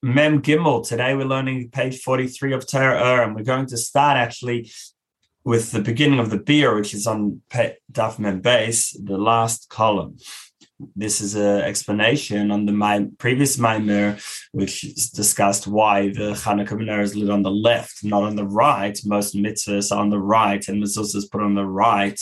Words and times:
Mem 0.00 0.42
Gimel. 0.42 0.86
Today 0.86 1.16
we're 1.16 1.24
learning 1.24 1.70
page 1.70 1.98
43 2.02 2.52
of 2.52 2.68
Torah 2.68 3.26
and 3.26 3.34
we're 3.34 3.42
going 3.42 3.66
to 3.66 3.76
start 3.76 4.16
actually 4.16 4.70
with 5.42 5.72
the 5.72 5.80
beginning 5.80 6.20
of 6.20 6.30
the 6.30 6.38
Biur, 6.38 6.76
which 6.76 6.94
is 6.94 7.04
on 7.08 7.42
Daf 7.50 8.20
Mem 8.20 8.40
Beis, 8.40 8.94
the 9.02 9.18
last 9.18 9.68
column. 9.68 10.16
This 10.94 11.20
is 11.20 11.34
an 11.34 11.62
explanation 11.62 12.52
on 12.52 12.66
the 12.66 12.70
my, 12.70 13.08
previous 13.18 13.56
Maamer, 13.56 14.22
which 14.52 14.82
discussed 15.10 15.66
why 15.66 16.10
the 16.10 16.30
Hanukkah 16.32 16.78
menorah 16.78 17.02
is 17.02 17.16
lit 17.16 17.30
on 17.30 17.42
the 17.42 17.50
left, 17.50 18.04
not 18.04 18.22
on 18.22 18.36
the 18.36 18.46
right. 18.46 18.96
Most 19.04 19.34
mitzvahs 19.34 19.90
are 19.90 19.98
on 19.98 20.10
the 20.10 20.20
right, 20.20 20.68
and 20.68 20.80
mezuzah 20.80 21.16
is 21.16 21.26
put 21.26 21.42
on 21.42 21.56
the 21.56 21.66
right. 21.66 22.20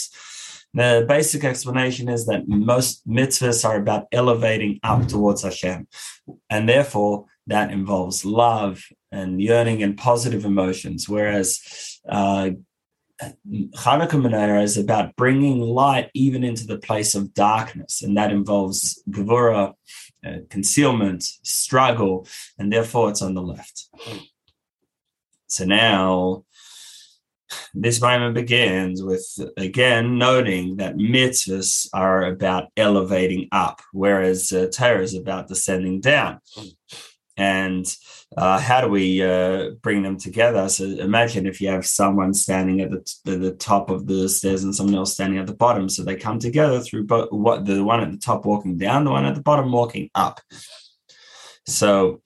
The 0.73 1.05
basic 1.07 1.43
explanation 1.43 2.09
is 2.09 2.25
that 2.25 2.47
most 2.47 3.07
mitzvahs 3.07 3.63
are 3.63 3.77
about 3.77 4.07
elevating 4.11 4.79
up 4.81 5.07
towards 5.07 5.43
Hashem, 5.43 5.87
and 6.49 6.67
therefore 6.67 7.27
that 7.47 7.71
involves 7.71 8.25
love 8.25 8.83
and 9.11 9.41
yearning 9.41 9.81
and 9.83 9.97
positive 9.97 10.45
emotions. 10.45 11.09
Whereas 11.09 11.99
uh, 12.07 12.51
Hanukkah 13.21 14.21
menorah 14.21 14.63
is 14.63 14.77
about 14.77 15.15
bringing 15.15 15.59
light 15.59 16.11
even 16.13 16.43
into 16.43 16.67
the 16.67 16.77
place 16.77 17.15
of 17.15 17.33
darkness, 17.33 18.01
and 18.03 18.15
that 18.17 18.31
involves 18.31 19.01
gevura, 19.09 19.73
uh, 20.25 20.37
concealment, 20.49 21.23
struggle, 21.23 22.27
and 22.59 22.71
therefore 22.71 23.09
it's 23.09 23.21
on 23.21 23.33
the 23.33 23.41
left. 23.41 23.89
So 25.47 25.65
now 25.65 26.43
this 27.73 28.01
moment 28.01 28.35
begins 28.35 29.01
with 29.01 29.25
again 29.55 30.17
noting 30.17 30.77
that 30.77 30.97
mitzvahs 30.97 31.87
are 31.93 32.25
about 32.25 32.69
elevating 32.75 33.47
up, 33.51 33.81
whereas 33.93 34.51
uh, 34.51 34.67
Torah 34.71 35.01
is 35.01 35.15
about 35.15 35.47
descending 35.47 36.01
down. 36.01 36.39
And 37.37 37.85
uh, 38.35 38.59
how 38.59 38.81
do 38.81 38.87
we 38.87 39.21
uh, 39.21 39.71
bring 39.81 40.01
them 40.01 40.17
together? 40.17 40.67
So 40.69 40.85
imagine 40.85 41.45
if 41.45 41.61
you 41.61 41.69
have 41.69 41.85
someone 41.85 42.33
standing 42.33 42.81
at 42.81 42.89
the, 43.23 43.37
the 43.37 43.51
top 43.51 43.89
of 43.91 44.07
the 44.07 44.27
stairs 44.27 44.63
and 44.63 44.75
someone 44.75 44.95
else 44.95 45.13
standing 45.13 45.39
at 45.39 45.45
the 45.45 45.53
bottom. 45.53 45.87
So 45.87 46.03
they 46.03 46.15
come 46.15 46.39
together 46.39 46.79
through 46.81 47.05
bo- 47.05 47.29
what 47.29 47.65
the 47.65 47.83
one 47.83 48.01
at 48.01 48.11
the 48.11 48.17
top 48.17 48.45
walking 48.45 48.77
down, 48.77 49.03
the 49.03 49.11
one 49.11 49.25
at 49.25 49.35
the 49.35 49.41
bottom 49.41 49.71
walking 49.71 50.09
up. 50.15 50.41
So 51.67 52.21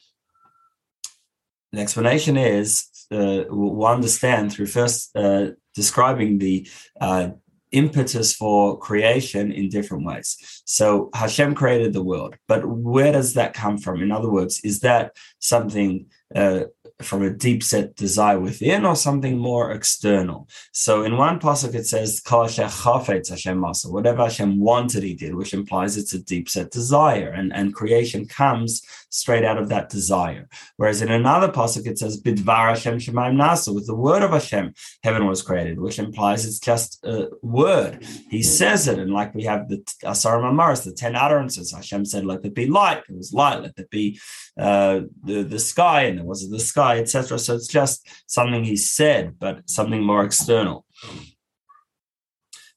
the 1.74 1.82
explanation 1.82 2.38
is 2.38 2.88
uh, 3.12 3.44
will 3.50 3.86
understand 3.86 4.54
through 4.54 4.68
first 4.68 5.16
uh, 5.16 5.48
describing 5.76 6.38
the 6.38 6.68
uh, 7.00 7.30
impetus 7.72 8.34
for 8.34 8.78
creation 8.78 9.52
in 9.52 9.70
different 9.70 10.06
ways. 10.06 10.62
So 10.66 11.10
Hashem 11.14 11.56
created 11.56 11.94
the 11.94 12.04
world, 12.04 12.36
but 12.48 12.66
where 12.66 13.12
does 13.12 13.34
that 13.36 13.54
come 13.54 13.78
from? 13.78 14.02
In 14.02 14.12
other 14.12 14.30
words, 14.30 14.60
is 14.64 14.82
that 14.82 15.16
something 15.40 16.08
uh, 16.36 16.66
from 17.04 17.24
a 17.24 17.30
deep 17.30 17.64
set 17.64 17.96
desire 17.96 18.40
within 18.40 18.86
or 18.86 18.96
something 18.96 19.38
more 19.38 19.72
external. 19.72 20.48
So 20.72 21.04
in 21.04 21.18
one 21.18 21.40
pasuk 21.40 21.76
it 21.76 21.86
says 21.86 22.22
Hashem 22.28 23.62
whatever 23.92 24.24
Hashem 24.24 24.60
wanted 24.60 25.04
he 25.04 25.14
did, 25.14 25.36
which 25.36 25.54
implies 25.54 25.98
it's 25.98 26.14
a 26.14 26.24
deep 26.24 26.50
set 26.50 26.72
desire, 26.72 27.30
and, 27.30 27.54
and 27.54 27.74
creation 27.74 28.26
comes 28.28 28.82
straight 29.10 29.44
out 29.44 29.58
of 29.58 29.70
that 29.70 29.90
desire. 29.90 30.48
Whereas 30.78 31.02
in 31.02 31.12
another 31.12 31.50
pasuk 31.50 31.86
it 31.86 32.00
says 32.00 32.22
Bidvar 32.22 32.70
Hashem 32.70 32.98
Shemaim 32.98 33.36
Nasa, 33.36 33.74
with 33.74 33.88
the 33.88 33.96
word 33.96 34.24
of 34.24 34.32
Hashem, 34.32 34.74
heaven 35.04 35.28
was 35.28 35.42
created, 35.42 35.80
which 35.80 36.00
implies 36.00 36.46
it's 36.46 36.60
just 36.60 37.04
a 37.04 37.30
word. 37.42 38.04
He 38.30 38.44
says 38.44 38.88
it, 38.88 39.00
and 39.00 39.12
like 39.12 39.36
we 39.36 39.44
have 39.44 39.68
the 39.70 39.78
Asarim 40.04 40.44
Amaris, 40.44 40.84
the 40.84 40.94
ten 40.94 41.16
utterances. 41.16 41.72
Hashem 41.72 42.06
said, 42.06 42.26
"Let 42.26 42.42
there 42.42 42.52
be 42.52 42.68
light." 42.68 43.04
It 43.10 43.16
was 43.16 43.34
light. 43.34 43.62
Let 43.62 43.76
there 43.76 43.88
be 43.90 44.20
uh, 44.58 45.02
the 45.24 45.44
the 45.44 45.60
sky, 45.60 46.04
and 46.04 46.18
there 46.18 46.26
was 46.26 46.50
the 46.50 46.60
sky, 46.60 46.91
etc. 46.98 47.40
So 47.40 47.56
it's 47.56 47.68
just 47.68 48.08
something 48.28 48.64
he 48.64 48.76
said, 48.76 49.38
but 49.40 49.70
something 49.70 50.04
more 50.04 50.24
external. 50.24 50.86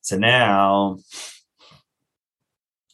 So 0.00 0.16
now, 0.16 0.98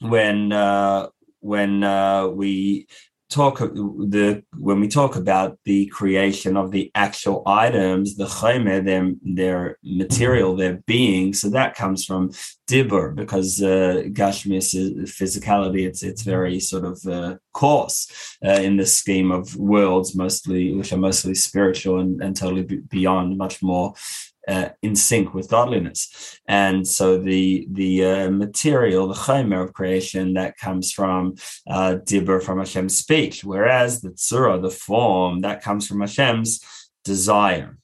when 0.01 0.53
uh, 0.53 1.09
when 1.41 1.83
uh, 1.83 2.29
we 2.29 2.87
talk 3.31 3.59
the 3.59 4.43
when 4.59 4.81
we 4.81 4.89
talk 4.89 5.17
about 5.17 5.59
the 5.65 5.87
creation 5.87 6.57
of 6.57 6.71
the 6.73 6.91
actual 6.95 7.43
items, 7.47 8.17
the 8.17 8.27
chaymer, 8.27 8.85
their 8.85 9.13
their 9.23 9.79
material, 9.83 10.57
their 10.57 10.79
being. 10.87 11.33
So 11.33 11.49
that 11.51 11.77
comes 11.77 12.05
from 12.05 12.33
dibur 12.69 13.15
because 13.15 13.63
uh, 13.63 14.03
gashmis 14.09 14.75
is 14.75 15.11
physicality. 15.19 15.87
It's 15.87 16.03
it's 16.03 16.23
very 16.23 16.61
sort 16.61 16.85
of 16.85 17.07
uh, 17.07 17.37
coarse 17.53 18.37
uh, 18.45 18.61
in 18.61 18.77
the 18.77 18.87
scheme 18.87 19.31
of 19.31 19.57
worlds, 19.57 20.15
mostly 20.15 20.75
which 20.75 20.93
are 20.93 20.99
mostly 20.99 21.35
spiritual 21.35 22.01
and, 22.01 22.21
and 22.23 22.37
totally 22.37 22.63
beyond, 22.63 23.39
much 23.39 23.63
more 23.63 23.95
uh, 24.49 24.71
in 24.83 24.97
sync 24.97 25.35
with 25.35 25.51
godliness. 25.51 26.41
And 26.47 26.87
so 26.87 27.19
the 27.19 27.67
the 27.71 28.05
uh, 28.05 28.31
material, 28.31 29.09
the 29.09 29.15
chaimer 29.15 29.65
of 29.65 29.73
creation, 29.73 30.35
that 30.35 30.57
comes 30.57 30.93
from 30.93 31.35
uh, 31.69 31.97
dibur, 32.05 32.43
from 32.43 32.59
Hashem's 32.59 32.97
speech, 32.97 33.45
whereas 33.45 34.01
the 34.01 34.11
tzura, 34.11 34.61
the 34.61 34.71
form, 34.71 35.41
that 35.41 35.63
comes 35.63 35.87
from 35.87 36.01
Hashem's 36.01 36.61
desire. 37.05 37.77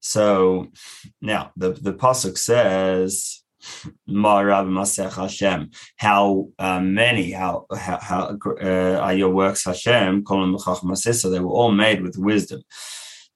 So 0.00 0.68
now 1.20 1.52
the, 1.56 1.70
the 1.72 1.92
pasuk 1.92 2.36
says, 2.38 3.42
Hashem. 5.14 5.70
How 5.96 6.48
uh, 6.58 6.80
many, 6.80 7.32
how 7.32 7.66
how, 7.76 7.98
how 8.00 8.38
uh, 8.62 8.98
are 9.00 9.14
your 9.14 9.30
works 9.30 9.64
Hashem? 9.64 10.24
So 10.26 11.30
they 11.30 11.40
were 11.40 11.50
all 11.50 11.72
made 11.72 12.02
with 12.02 12.16
wisdom. 12.16 12.62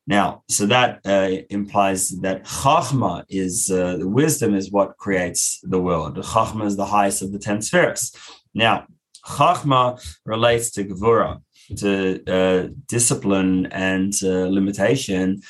Now, 0.06 0.42
so 0.48 0.66
that 0.66 1.00
uh, 1.06 1.42
implies 1.48 2.10
that 2.20 2.44
Chachma 2.44 3.24
is 3.28 3.70
uh, 3.70 3.98
wisdom 4.00 4.54
is 4.54 4.70
what 4.70 4.98
creates 4.98 5.60
the 5.62 5.80
world. 5.80 6.18
Chachma 6.18 6.66
is 6.66 6.76
the 6.76 6.84
highest 6.84 7.22
of 7.22 7.32
the 7.32 7.38
ten 7.38 7.62
spheres. 7.62 8.12
Now, 8.52 8.86
Chachma 9.24 9.98
relates 10.26 10.70
to 10.72 10.84
Gevura, 10.84 11.40
to 11.78 12.22
uh, 12.26 12.68
discipline 12.86 13.66
and 13.66 14.12
uh, 14.22 14.46
limitation. 14.58 15.40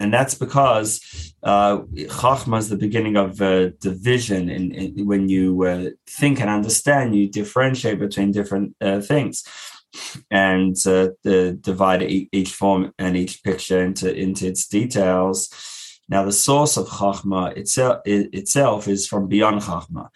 And 0.00 0.12
that's 0.12 0.34
because 0.34 1.34
uh, 1.44 1.78
Chachma 2.18 2.58
is 2.58 2.68
the 2.68 2.76
beginning 2.76 3.16
of 3.16 3.40
uh, 3.40 3.68
division. 3.80 4.50
In, 4.50 5.06
when 5.06 5.28
you 5.28 5.62
uh, 5.62 5.90
think 6.08 6.40
and 6.40 6.50
understand, 6.50 7.14
you 7.14 7.30
differentiate 7.30 8.00
between 8.00 8.32
different 8.32 8.74
things 9.04 9.44
and 10.30 10.76
uh, 10.86 11.08
the, 11.24 11.58
divide 11.60 12.02
each 12.02 12.52
form 12.52 12.92
and 12.98 13.16
each 13.16 13.42
picture 13.42 13.82
into, 13.82 14.14
into 14.14 14.46
its 14.46 14.66
details. 14.66 15.50
Now, 16.08 16.24
the 16.24 16.32
source 16.32 16.76
of 16.76 16.86
Chachma 16.86 17.56
itself, 17.56 18.00
itself 18.04 18.88
is 18.88 19.06
from 19.06 19.28
beyond 19.28 19.62
Chachma. 19.62 20.08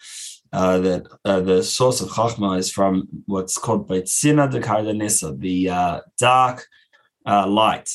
Uh, 0.53 0.79
that 0.79 1.07
uh, 1.23 1.39
the 1.39 1.63
source 1.63 2.01
of 2.01 2.09
Chachma 2.09 2.57
is 2.57 2.69
from 2.69 3.07
what's 3.25 3.57
called 3.57 3.87
Beitzina 3.87 4.51
de 4.51 4.59
Kardanissa, 4.59 5.37
the 5.39 5.69
uh, 5.69 6.01
dark 6.17 6.65
uh, 7.25 7.47
light, 7.47 7.89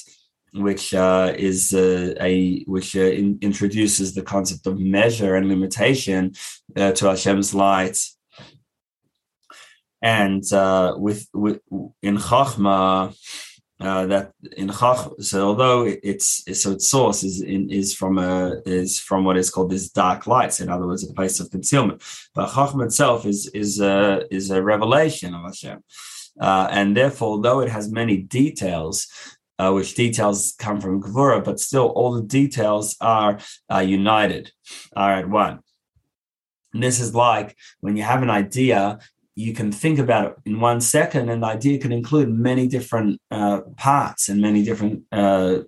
which 0.55 0.95
uh, 0.95 1.35
is 1.37 1.75
uh, 1.75 2.15
a 2.19 2.65
which 2.65 2.95
in, 2.95 3.39
introduces 3.43 4.15
the 4.15 4.23
concept 4.23 4.67
of 4.67 4.79
measure 4.79 5.35
and 5.37 5.49
limitation 5.49 6.33
to 6.75 7.07
Hashem's 7.07 7.55
light 7.55 7.99
and 10.07 10.45
uh, 10.53 10.95
with, 10.97 11.29
with 11.35 11.59
in 12.01 12.17
Chachma, 12.17 13.13
uh, 13.81 14.07
that 14.07 14.33
in 14.57 14.69
Chach, 14.69 15.01
so 15.21 15.49
although 15.49 15.83
it's 15.85 16.29
so 16.63 16.71
its 16.77 16.89
source 16.89 17.25
is 17.25 17.43
in, 17.43 17.69
is 17.71 17.93
from 17.93 18.17
a 18.19 18.63
is 18.65 19.01
from 19.01 19.25
what 19.25 19.37
is 19.37 19.51
called 19.51 19.71
this 19.71 19.91
dark 19.91 20.29
lights, 20.29 20.61
in 20.61 20.69
other 20.69 20.87
words, 20.87 21.03
a 21.03 21.13
place 21.13 21.41
of 21.41 21.51
concealment. 21.51 22.01
But 22.37 22.51
Chachma 22.51 22.85
itself 22.85 23.27
is 23.27 23.49
is 23.49 23.81
a 23.81 24.23
is 24.31 24.53
a 24.53 24.63
revelation 24.63 25.35
of 25.35 25.43
Hashem, 25.43 25.83
uh, 26.41 26.69
and 26.71 26.97
therefore, 26.97 27.31
although 27.31 27.61
it 27.65 27.69
has 27.69 27.91
many 27.91 28.17
details, 28.19 29.09
uh, 29.59 29.73
which 29.73 29.97
details 29.97 30.55
come 30.57 30.81
from 30.81 31.03
Gevura, 31.03 31.43
but 31.43 31.59
still 31.59 31.89
all 31.89 32.13
the 32.13 32.29
details 32.41 32.97
are 33.01 33.41
united, 33.83 34.53
are 34.95 35.15
at 35.17 35.29
one. 35.29 35.59
And 36.77 36.83
this 36.83 37.01
is 37.01 37.15
like 37.15 37.57
when 37.81 37.97
you 37.97 38.03
have 38.03 38.23
an 38.23 38.31
idea 38.31 38.99
you 39.36 39.53
can 39.53 39.71
think 39.71 39.98
about 39.98 40.33
it 40.33 40.36
in 40.47 40.60
one 40.60 40.80
second, 40.80 41.28
and 41.28 41.42
the 41.42 41.47
idea 41.47 41.78
can 41.78 41.92
include 41.92 42.30
many 42.30 42.66
different 42.66 43.21
uh, 43.30 43.60
parts 43.77 44.30
and 44.30 44.41
many 44.41 44.65
different 44.65 45.03
uh, 45.12 45.59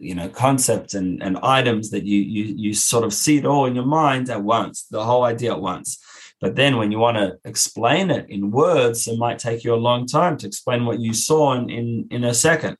you 0.00 0.14
know 0.14 0.28
concepts 0.28 0.92
and, 0.94 1.22
and 1.22 1.38
items 1.38 1.90
that 1.90 2.04
you, 2.04 2.20
you 2.20 2.44
you 2.56 2.74
sort 2.74 3.04
of 3.04 3.14
see 3.14 3.38
it 3.38 3.46
all 3.46 3.66
in 3.66 3.76
your 3.76 3.86
mind 3.86 4.28
at 4.28 4.42
once, 4.42 4.86
the 4.90 5.04
whole 5.04 5.24
idea 5.24 5.52
at 5.52 5.60
once. 5.60 6.04
But 6.40 6.56
then 6.56 6.76
when 6.76 6.92
you 6.92 6.98
want 6.98 7.16
to 7.16 7.38
explain 7.44 8.10
it 8.10 8.28
in 8.28 8.50
words, 8.50 9.08
it 9.08 9.18
might 9.18 9.38
take 9.38 9.64
you 9.64 9.74
a 9.74 9.86
long 9.88 10.06
time 10.06 10.36
to 10.38 10.46
explain 10.46 10.84
what 10.84 11.00
you 11.00 11.14
saw 11.14 11.54
in 11.54 11.70
in, 11.70 12.08
in 12.10 12.24
a 12.24 12.34
second, 12.34 12.76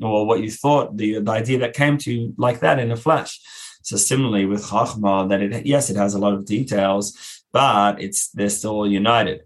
or 0.00 0.26
what 0.26 0.40
you 0.40 0.50
thought 0.50 0.96
the, 0.96 1.18
the 1.20 1.32
idea 1.32 1.58
that 1.58 1.74
came 1.74 1.98
to 1.98 2.14
you 2.14 2.34
like 2.38 2.60
that 2.60 2.78
in 2.78 2.92
a 2.92 2.96
flash. 2.96 3.40
So 3.86 3.96
similarly 3.96 4.46
with 4.46 4.64
Chachma, 4.64 5.28
that 5.28 5.40
it 5.40 5.64
yes, 5.64 5.90
it 5.90 5.96
has 5.96 6.14
a 6.14 6.18
lot 6.18 6.34
of 6.34 6.44
details, 6.44 7.16
but 7.52 8.02
it's 8.02 8.30
they're 8.30 8.50
still 8.50 8.84
united. 8.84 9.42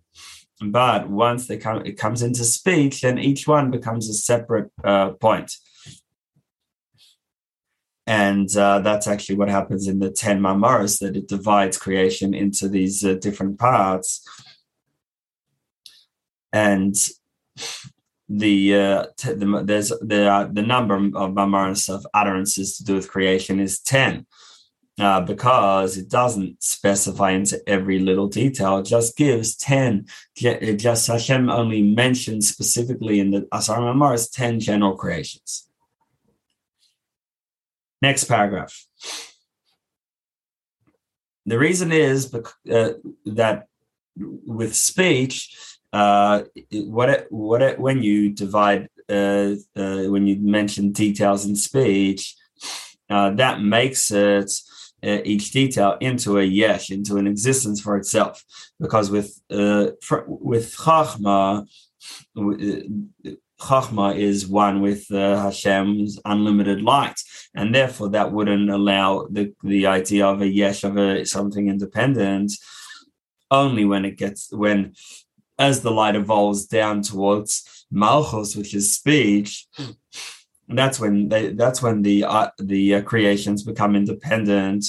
But 0.63 1.11
once 1.11 1.47
they 1.47 1.59
come, 1.59 1.85
it 1.85 1.99
comes 1.99 2.23
into 2.23 2.45
speech, 2.45 3.03
then 3.03 3.19
each 3.19 3.47
one 3.47 3.71
becomes 3.71 4.09
a 4.09 4.15
separate 4.15 4.71
uh, 4.83 5.11
point. 5.11 5.55
And 8.07 8.49
uh, 8.57 8.79
that's 8.79 9.07
actually 9.07 9.37
what 9.37 9.51
happens 9.51 9.87
in 9.87 9.99
the 9.99 10.11
10 10.11 10.41
Mamaras, 10.41 11.01
that 11.01 11.17
it 11.17 11.29
divides 11.29 11.77
creation 11.77 12.33
into 12.33 12.67
these 12.67 13.05
uh, 13.05 13.15
different 13.15 13.59
parts. 13.59 14.27
And 16.51 16.97
the, 18.31 18.75
uh, 18.77 19.07
t- 19.17 19.33
the 19.33 19.63
there's 19.65 19.89
the, 19.89 20.49
the 20.53 20.63
number 20.63 20.95
of 20.95 21.33
Mamaras 21.33 21.93
of 21.93 22.07
utterances 22.15 22.77
to 22.77 22.85
do 22.85 22.95
with 22.95 23.11
creation 23.11 23.59
is 23.59 23.81
10 23.81 24.25
uh, 25.01 25.21
because 25.21 25.97
it 25.97 26.09
doesn't 26.09 26.63
specify 26.63 27.33
into 27.33 27.61
every 27.69 27.99
little 27.99 28.29
detail. 28.29 28.79
It 28.79 28.87
just 28.87 29.17
gives 29.17 29.57
10, 29.57 30.07
it 30.37 30.77
just 30.77 31.09
Hashem 31.09 31.51
only 31.51 31.83
mentions 31.83 32.49
specifically 32.49 33.19
in 33.19 33.33
the 33.33 33.49
Asar 33.53 33.81
Mamaras 33.81 34.31
10 34.31 34.61
general 34.61 34.97
creations. 34.97 35.69
Next 38.01 38.25
paragraph. 38.25 38.87
The 41.47 41.59
reason 41.59 41.91
is 41.91 42.33
uh, 42.33 42.93
that 43.27 43.67
with 44.17 44.77
speech, 44.77 45.57
uh, 45.93 46.43
what 46.73 47.27
what 47.31 47.79
when 47.79 48.03
you 48.03 48.31
divide 48.33 48.89
uh, 49.09 49.55
uh, 49.77 50.05
when 50.05 50.27
you 50.27 50.37
mention 50.37 50.93
details 50.93 51.45
in 51.45 51.57
speech, 51.57 52.37
uh, 53.09 53.31
that 53.31 53.61
makes 53.61 54.11
it 54.13 54.53
uh, 55.03 55.19
each 55.25 55.51
detail 55.51 55.97
into 56.01 56.39
a 56.39 56.45
yesh, 56.45 56.91
into 56.91 57.17
an 57.17 57.27
existence 57.27 57.81
for 57.81 57.97
itself. 57.97 58.45
Because 58.79 59.11
with 59.11 59.41
uh, 59.51 59.89
for, 60.03 60.25
with 60.29 60.77
chachma, 60.77 61.67
chachma 63.61 64.17
is 64.17 64.47
one 64.47 64.81
with 64.81 65.09
Hashem's 65.09 66.21
unlimited 66.25 66.83
light, 66.83 67.21
and 67.55 67.75
therefore 67.75 68.11
that 68.11 68.31
wouldn't 68.31 68.71
allow 68.71 69.27
the 69.29 69.53
the 69.65 69.87
idea 69.87 70.25
of 70.27 70.41
a 70.41 70.49
yesh 70.49 70.85
of 70.85 70.97
a 70.97 71.25
something 71.25 71.69
independent. 71.69 72.53
Only 73.51 73.85
when 73.85 74.05
it 74.05 74.17
gets 74.17 74.53
when 74.53 74.95
as 75.61 75.83
the 75.83 75.93
light 75.93 76.17
evolves 76.17 76.67
down 76.67 77.03
towards 77.03 77.87
malchus, 77.91 78.57
which 78.57 78.75
is 78.75 78.93
speech, 78.93 79.69
that's 80.69 80.99
when 80.99 81.29
they 81.29 81.53
that's 81.53 81.83
when 81.83 82.03
the 82.03 82.25
uh, 82.25 82.51
the 82.59 82.97
uh, 82.97 83.03
creations 83.03 83.63
become 83.63 83.95
independent 83.95 84.85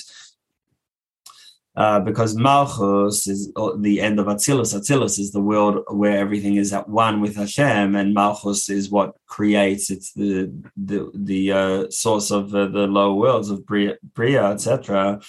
uh, 1.76 2.02
because 2.02 2.36
Malchus 2.36 3.28
is 3.28 3.52
uh, 3.56 3.72
the 3.78 4.02
end 4.02 4.20
of 4.20 4.28
Atzilus. 4.28 4.76
Atzilus 4.76 5.18
is 5.18 5.32
the 5.32 5.40
world 5.40 5.84
where 5.90 6.18
everything 6.18 6.58
is 6.58 6.74
at 6.74 6.90
one 6.90 7.22
with 7.22 7.38
Hashem, 7.38 7.96
and 7.96 8.14
Malchus 8.14 8.70
is 8.70 8.90
what 8.90 9.16
creates. 9.26 9.90
It's 9.90 10.12
the 10.14 10.52
the 10.76 11.10
the 11.16 11.52
uh, 11.52 11.90
source 11.90 12.30
of 12.30 12.54
uh, 12.54 12.68
the 12.68 12.88
lower 12.88 13.14
worlds 13.14 13.50
of 13.50 13.66
Bria, 13.66 13.96
Bria 14.14 14.52
etc. 14.52 15.22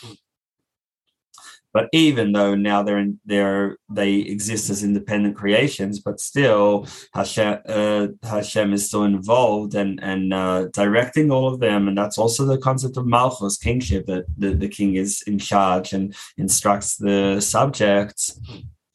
But 1.72 1.88
even 1.92 2.32
though 2.32 2.54
now 2.54 2.82
they're 2.82 2.98
in, 2.98 3.19
they're 3.24 3.78
they 3.90 4.14
exist 4.14 4.70
as 4.70 4.84
independent 4.84 5.36
creations, 5.36 6.00
but 6.00 6.20
still 6.20 6.86
Hashem 7.14 7.58
uh, 7.66 8.08
Hashem 8.22 8.72
is 8.72 8.86
still 8.88 9.04
involved 9.04 9.74
and 9.74 9.98
and 10.02 10.34
uh, 10.34 10.66
directing 10.72 11.30
all 11.30 11.48
of 11.48 11.60
them, 11.60 11.88
and 11.88 11.96
that's 11.96 12.19
also 12.19 12.44
the 12.44 12.58
concept 12.58 12.96
of 12.96 13.06
Malchus 13.06 13.56
kingship 13.56 14.06
that 14.06 14.24
the, 14.36 14.50
the 14.54 14.69
king 14.69 14.96
is 14.96 15.22
in 15.26 15.38
charge 15.38 15.92
and 15.92 16.14
instructs 16.36 16.96
the 16.96 17.40
subjects 17.40 18.38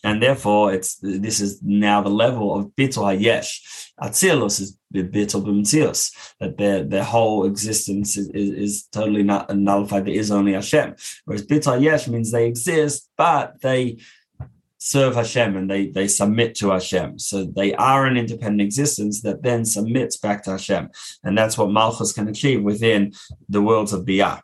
and 0.07 0.23
therefore 0.23 0.73
it's 0.73 0.95
this 1.01 1.41
is 1.41 1.61
now 1.61 2.01
the 2.01 2.17
level 2.25 2.55
of 2.55 2.67
bitul 2.77 3.07
hayesh. 3.09 3.51
Atzilus 3.99 4.61
is 4.61 4.77
bitul 4.93 5.43
b'mtzius, 5.45 6.01
that 6.39 6.57
their 6.57 6.83
their 6.83 7.03
whole 7.03 7.45
existence 7.45 8.15
is, 8.15 8.29
is, 8.29 8.49
is, 8.65 8.83
totally 8.85 9.23
not 9.23 9.53
nullified. 9.53 10.05
There 10.05 10.13
is 10.13 10.31
only 10.31 10.53
Hashem. 10.53 10.95
Whereas 11.25 11.45
bitul 11.45 11.77
hayesh 11.77 12.07
means 12.07 12.31
they 12.31 12.47
exist, 12.47 13.09
but 13.17 13.59
they 13.61 13.97
serve 14.77 15.15
Hashem 15.15 15.57
and 15.57 15.69
they 15.69 15.87
they 15.87 16.07
submit 16.07 16.55
to 16.59 16.69
Hashem. 16.69 17.19
So 17.19 17.43
they 17.43 17.73
are 17.73 18.05
an 18.05 18.15
independent 18.15 18.61
existence 18.61 19.21
that 19.23 19.43
then 19.43 19.65
submits 19.65 20.15
back 20.15 20.43
to 20.43 20.51
Hashem, 20.51 20.89
and 21.25 21.37
that's 21.37 21.57
what 21.57 21.69
Malchus 21.69 22.13
can 22.13 22.29
achieve 22.29 22.63
within 22.63 23.11
the 23.49 23.61
worlds 23.61 23.91
of 23.91 24.05
Biyah. 24.05 24.39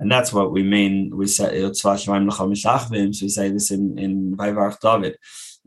And 0.00 0.10
that's 0.10 0.32
what 0.32 0.52
we 0.52 0.62
mean. 0.62 1.16
We 1.16 1.26
say 1.26 1.62
we 1.62 1.70
say 1.70 3.48
this 3.50 3.70
in 3.70 3.98
in 3.98 4.36
Vayvarach 4.36 4.80
David. 4.80 5.16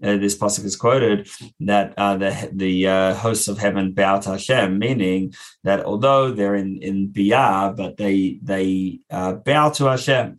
Uh, 0.03 0.17
this 0.17 0.37
pasuk 0.37 0.63
is 0.63 0.75
quoted 0.75 1.27
that 1.59 1.93
uh, 1.97 2.15
the 2.17 2.49
the 2.53 2.87
uh, 2.87 3.13
hosts 3.15 3.47
of 3.47 3.57
heaven 3.57 3.93
bow 3.93 4.19
to 4.19 4.31
Hashem, 4.31 4.77
meaning 4.77 5.33
that 5.63 5.85
although 5.85 6.31
they're 6.31 6.55
in 6.55 6.77
in 6.83 7.09
biyah, 7.09 7.75
but 7.75 7.97
they 7.97 8.39
they 8.43 8.99
uh, 9.09 9.33
bow 9.33 9.69
to 9.71 9.85
Hashem. 9.85 10.37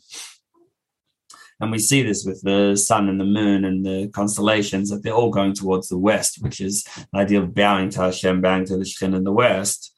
And 1.61 1.73
we 1.73 1.81
see 1.81 2.03
this 2.03 2.25
with 2.25 2.41
the 2.43 2.77
sun 2.77 3.09
and 3.09 3.21
the 3.21 3.25
moon 3.25 3.65
and 3.65 3.85
the 3.85 4.09
constellations 4.15 4.91
that 4.91 5.03
they're 5.03 5.13
all 5.13 5.31
going 5.31 5.55
towards 5.55 5.89
the 5.89 5.99
west, 5.99 6.41
which 6.41 6.61
is 6.61 6.85
the 6.85 7.19
idea 7.19 7.43
of 7.43 7.53
bowing 7.53 7.91
to 7.91 8.03
Hashem, 8.03 8.41
bowing 8.41 8.65
to 8.67 8.77
the 8.77 8.85
Shekhin 8.85 9.17
in 9.17 9.25
the 9.25 9.33
west. 9.33 9.93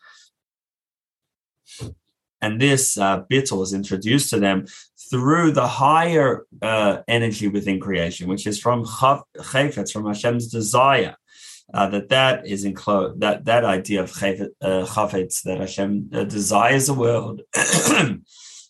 And 2.42 2.60
this 2.60 2.96
uh, 2.96 3.22
bittul 3.31 3.62
is 3.62 3.75
introduced 3.75 4.31
to 4.31 4.40
them 4.40 4.66
through 5.10 5.52
the 5.52 5.66
higher 5.66 6.46
uh, 6.62 6.98
energy 7.08 7.48
within 7.48 7.81
creation, 7.81 8.28
which 8.28 8.46
is 8.46 8.60
from 8.60 8.84
chayfetz, 8.84 9.92
from 9.92 10.06
Hashem's 10.06 10.48
desire. 10.48 11.16
Uh, 11.72 11.88
that 11.88 12.08
that 12.08 12.44
is 12.48 12.64
enclosed 12.64 13.20
that 13.20 13.44
that 13.44 13.64
idea 13.64 14.02
of 14.02 14.10
chayfetz, 14.10 14.50
uh, 14.60 15.48
that 15.48 15.60
Hashem 15.60 16.10
uh, 16.12 16.25
desires 16.25 16.88
a 16.88 16.94
world 16.94 17.42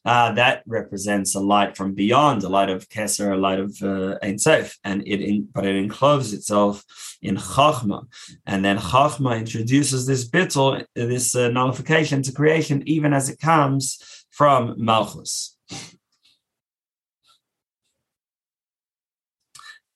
uh, 0.05 0.33
that 0.33 0.63
represents 0.67 1.35
a 1.35 1.41
light 1.41 1.77
from 1.77 1.95
beyond, 1.95 2.43
a 2.43 2.49
light 2.49 2.71
of 2.71 2.89
Keser, 2.89 3.33
a 3.33 3.37
light 3.37 3.61
of 3.61 3.77
uh, 3.83 4.19
Ein 4.23 4.39
Sof, 4.39 4.79
and 4.83 5.03
it 5.07 5.21
in, 5.21 5.49
but 5.53 5.67
it 5.67 5.77
encloses 5.77 6.33
itself 6.33 6.85
in 7.21 7.37
Chachma, 7.37 8.07
and 8.47 8.65
then 8.65 8.79
Chachma 8.79 9.39
introduces 9.39 10.07
this 10.07 10.29
bittul, 10.29 10.85
this 10.95 11.35
uh, 11.35 11.49
nullification 11.49 12.23
to 12.23 12.33
creation, 12.33 12.83
even 12.87 13.13
as 13.13 13.29
it 13.29 13.39
comes 13.41 14.25
from 14.31 14.75
Malchus. 14.79 15.57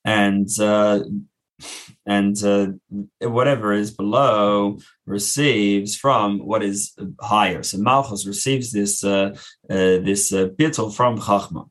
And 0.04 0.48
uh, 0.60 1.00
and 2.06 2.42
uh, 2.44 2.66
whatever 3.20 3.72
is 3.72 3.90
below 3.90 4.78
receives 5.06 5.96
from 5.96 6.38
what 6.38 6.62
is 6.62 6.94
higher. 7.20 7.62
So 7.62 7.78
Malchus 7.78 8.26
receives 8.26 8.72
this 8.72 9.02
uh, 9.04 9.36
uh, 9.70 9.98
this 10.04 10.32
uh, 10.32 10.48
bittul 10.48 10.94
from 10.94 11.18
Chachma. 11.18 11.68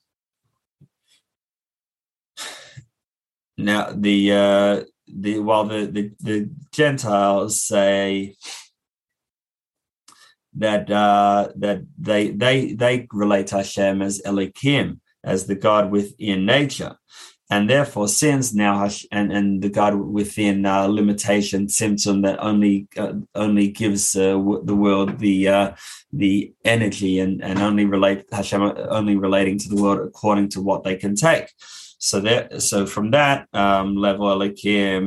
Now 3.58 3.92
the 3.96 4.32
uh, 4.32 4.84
the 5.08 5.40
while 5.40 5.66
the, 5.66 5.86
the, 5.86 6.12
the 6.20 6.50
Gentiles 6.72 7.62
say 7.62 8.36
that 10.56 10.90
uh, 10.90 11.50
that 11.56 11.84
they 11.98 12.32
they 12.32 12.74
they 12.74 13.08
relate 13.12 13.52
Hashem 13.52 14.02
as 14.02 14.22
Elokim, 14.26 15.00
as 15.24 15.46
the 15.46 15.56
God 15.56 15.92
within 15.92 16.46
nature 16.46 16.98
and 17.54 17.70
therefore 17.70 18.08
sins 18.08 18.56
now 18.56 18.90
and 19.12 19.32
and 19.32 19.62
the 19.62 19.70
God 19.70 19.94
within 20.20 20.66
uh, 20.66 20.88
limitation 21.00 21.70
symptom 21.70 22.24
that 22.24 22.40
only 22.50 22.88
uh, 22.98 23.14
only 23.36 23.68
gives 23.82 24.16
uh, 24.16 24.34
the 24.70 24.80
world 24.86 25.20
the 25.20 25.38
uh, 25.58 25.70
the 26.12 26.52
energy 26.66 27.20
and 27.20 27.44
and 27.44 27.60
only 27.60 27.86
relate 27.86 28.26
Hashem 28.32 28.62
only 29.00 29.16
relating 29.28 29.60
to 29.60 29.70
the 29.70 29.80
world 29.84 30.00
according 30.00 30.50
to 30.50 30.62
what 30.62 30.84
they 30.84 30.96
can 31.04 31.16
take. 31.16 31.48
So 32.00 32.20
that 32.22 32.62
so 32.70 32.88
from 32.88 33.12
that 33.12 33.48
um, 33.54 33.96
level, 34.08 34.26
Elokim, 34.34 35.04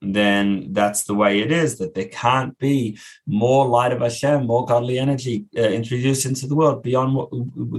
then 0.00 0.72
that's 0.78 1.02
the 1.04 1.18
way 1.22 1.40
it 1.40 1.50
is 1.50 1.78
that 1.78 1.94
there 1.94 2.12
can't 2.26 2.56
be 2.58 2.98
more 3.26 3.66
light 3.66 3.92
of 3.92 4.00
Hashem, 4.00 4.46
more 4.46 4.64
godly 4.64 4.96
energy 4.98 5.46
uh, 5.56 5.62
introduced 5.80 6.24
into 6.24 6.46
the 6.46 6.54
world 6.54 6.84
beyond 6.84 7.14
what 7.16 7.30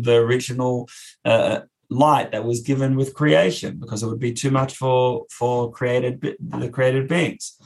the 0.07 0.15
original 0.15 0.89
uh, 1.23 1.61
light 1.89 2.31
that 2.31 2.45
was 2.45 2.61
given 2.61 2.95
with 2.95 3.13
creation 3.13 3.77
because 3.79 4.03
it 4.03 4.07
would 4.07 4.19
be 4.19 4.33
too 4.33 4.51
much 4.51 4.75
for 4.75 5.25
for 5.31 5.71
created 5.71 6.37
the 6.39 6.69
created 6.69 7.07
beings 7.07 7.57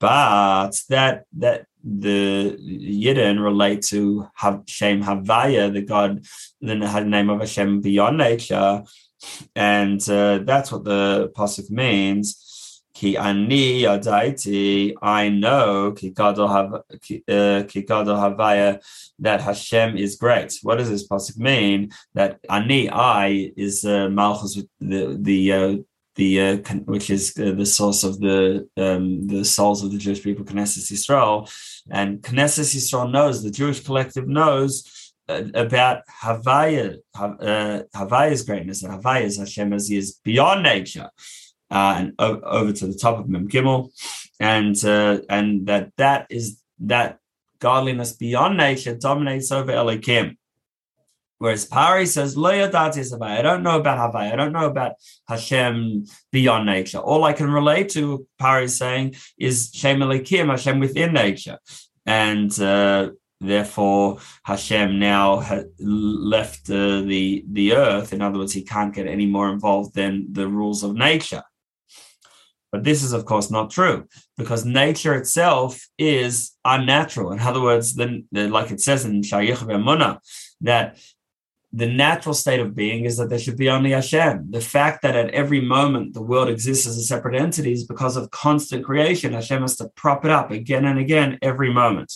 but 0.00 0.72
that 0.88 1.24
that 1.36 1.66
the 1.84 2.56
Yidden 2.60 3.42
relate 3.42 3.82
to 3.82 4.28
Hashem 4.34 5.02
Havaya, 5.02 5.72
the 5.72 5.82
God, 5.82 6.24
the 6.60 6.74
name 6.74 7.30
of 7.30 7.40
Hashem 7.40 7.80
beyond 7.80 8.18
nature, 8.18 8.82
and 9.54 10.00
uh, 10.08 10.38
that's 10.38 10.72
what 10.72 10.84
the 10.84 11.32
pasuk 11.36 11.70
means. 11.70 12.44
Ki 12.98 13.16
ani 13.16 13.84
adaiti, 13.84 14.92
I 15.00 15.28
know 15.28 15.92
ki 15.92 16.10
gadol 16.10 16.48
uh, 16.48 17.62
havaya 17.62 18.82
that 19.20 19.40
Hashem 19.40 19.96
is 19.96 20.16
great. 20.16 20.58
What 20.64 20.78
does 20.78 20.90
this 20.90 21.06
pasuk 21.06 21.36
mean? 21.36 21.92
That 22.14 22.40
ani 22.50 22.90
I 22.90 23.52
is 23.56 23.84
uh, 23.84 24.08
malchus 24.08 24.60
the 24.80 25.16
the 25.20 25.52
uh, 25.52 25.76
the 26.16 26.30
uh, 26.40 26.56
which 26.86 27.08
is 27.08 27.38
uh, 27.38 27.52
the 27.52 27.66
source 27.66 28.02
of 28.02 28.18
the 28.18 28.68
um, 28.76 29.28
the 29.28 29.44
souls 29.44 29.84
of 29.84 29.92
the 29.92 29.98
Jewish 29.98 30.24
people, 30.24 30.44
Knesset 30.44 30.90
Yisrael, 30.90 31.48
and 31.88 32.20
Knesset 32.20 32.74
Yisrael 32.74 33.12
knows 33.12 33.44
the 33.44 33.52
Jewish 33.52 33.78
collective 33.78 34.26
knows 34.26 34.72
uh, 35.28 35.42
about 35.54 36.02
Havaya, 36.22 36.96
uh, 37.14 37.82
Havaya's 37.94 38.42
greatness, 38.42 38.82
and 38.82 38.92
Havaya's 38.92 39.38
Hashem 39.38 39.72
as 39.72 39.86
he 39.86 39.96
is 39.96 40.18
beyond 40.24 40.64
nature, 40.64 41.10
uh, 41.70 41.94
and 41.98 42.12
o- 42.18 42.40
over 42.40 42.72
to 42.72 42.86
the 42.86 42.94
top 42.94 43.18
of 43.18 43.28
Mem 43.28 43.48
Gimel, 43.48 43.90
and 44.40 44.76
uh, 44.84 45.20
and 45.28 45.66
that 45.66 45.92
that 45.96 46.26
is 46.30 46.62
that 46.80 47.18
godliness 47.58 48.12
beyond 48.12 48.56
nature 48.56 48.94
dominates 48.94 49.50
over 49.50 49.72
Elohim. 49.72 50.36
Whereas 51.38 51.68
Paroh 51.68 52.06
says, 52.06 52.36
I 52.36 53.42
don't 53.42 53.62
know 53.62 53.78
about 53.78 54.12
Havai. 54.12 54.32
I 54.32 54.36
don't 54.36 54.52
know 54.52 54.66
about 54.66 54.94
Hashem 55.28 56.06
beyond 56.32 56.66
nature. 56.66 56.98
All 56.98 57.22
I 57.22 57.32
can 57.32 57.50
relate 57.50 57.90
to, 57.90 58.26
Paroh 58.40 58.68
saying, 58.68 59.14
is 59.38 59.70
Shem 59.72 60.00
Elokim, 60.00 60.50
Hashem 60.50 60.80
within 60.80 61.12
nature. 61.12 61.58
And 62.04 62.58
uh, 62.60 63.10
therefore, 63.40 64.18
Hashem 64.42 64.98
now 64.98 65.38
has 65.38 65.66
left 65.78 66.68
uh, 66.70 67.02
the, 67.02 67.44
the 67.48 67.74
earth. 67.74 68.12
In 68.12 68.20
other 68.20 68.38
words, 68.38 68.52
he 68.52 68.62
can't 68.62 68.94
get 68.94 69.06
any 69.06 69.26
more 69.26 69.48
involved 69.50 69.94
than 69.94 70.32
the 70.32 70.48
rules 70.48 70.82
of 70.82 70.94
nature. 70.94 71.44
But 72.70 72.84
this 72.84 73.02
is, 73.02 73.12
of 73.12 73.24
course, 73.24 73.50
not 73.50 73.70
true 73.70 74.06
because 74.36 74.64
nature 74.64 75.14
itself 75.14 75.88
is 75.96 76.52
unnatural. 76.64 77.32
In 77.32 77.40
other 77.40 77.62
words, 77.62 77.94
then, 77.94 78.26
like 78.32 78.70
it 78.70 78.80
says 78.80 79.04
in 79.04 79.22
Shayich 79.22 79.58
Muna, 79.58 80.18
that 80.60 80.98
the 81.72 81.86
natural 81.86 82.34
state 82.34 82.60
of 82.60 82.74
being 82.74 83.04
is 83.04 83.16
that 83.18 83.28
there 83.28 83.38
should 83.38 83.56
be 83.58 83.68
only 83.68 83.90
Hashem. 83.90 84.50
The 84.50 84.60
fact 84.60 85.02
that 85.02 85.16
at 85.16 85.30
every 85.30 85.60
moment 85.60 86.14
the 86.14 86.22
world 86.22 86.48
exists 86.48 86.86
as 86.86 86.96
a 86.96 87.02
separate 87.02 87.34
entity 87.34 87.72
is 87.72 87.84
because 87.84 88.16
of 88.16 88.30
constant 88.30 88.84
creation. 88.84 89.34
Hashem 89.34 89.60
has 89.62 89.76
to 89.76 89.90
prop 89.94 90.24
it 90.24 90.30
up 90.30 90.50
again 90.50 90.84
and 90.86 90.98
again 90.98 91.38
every 91.42 91.72
moment. 91.72 92.12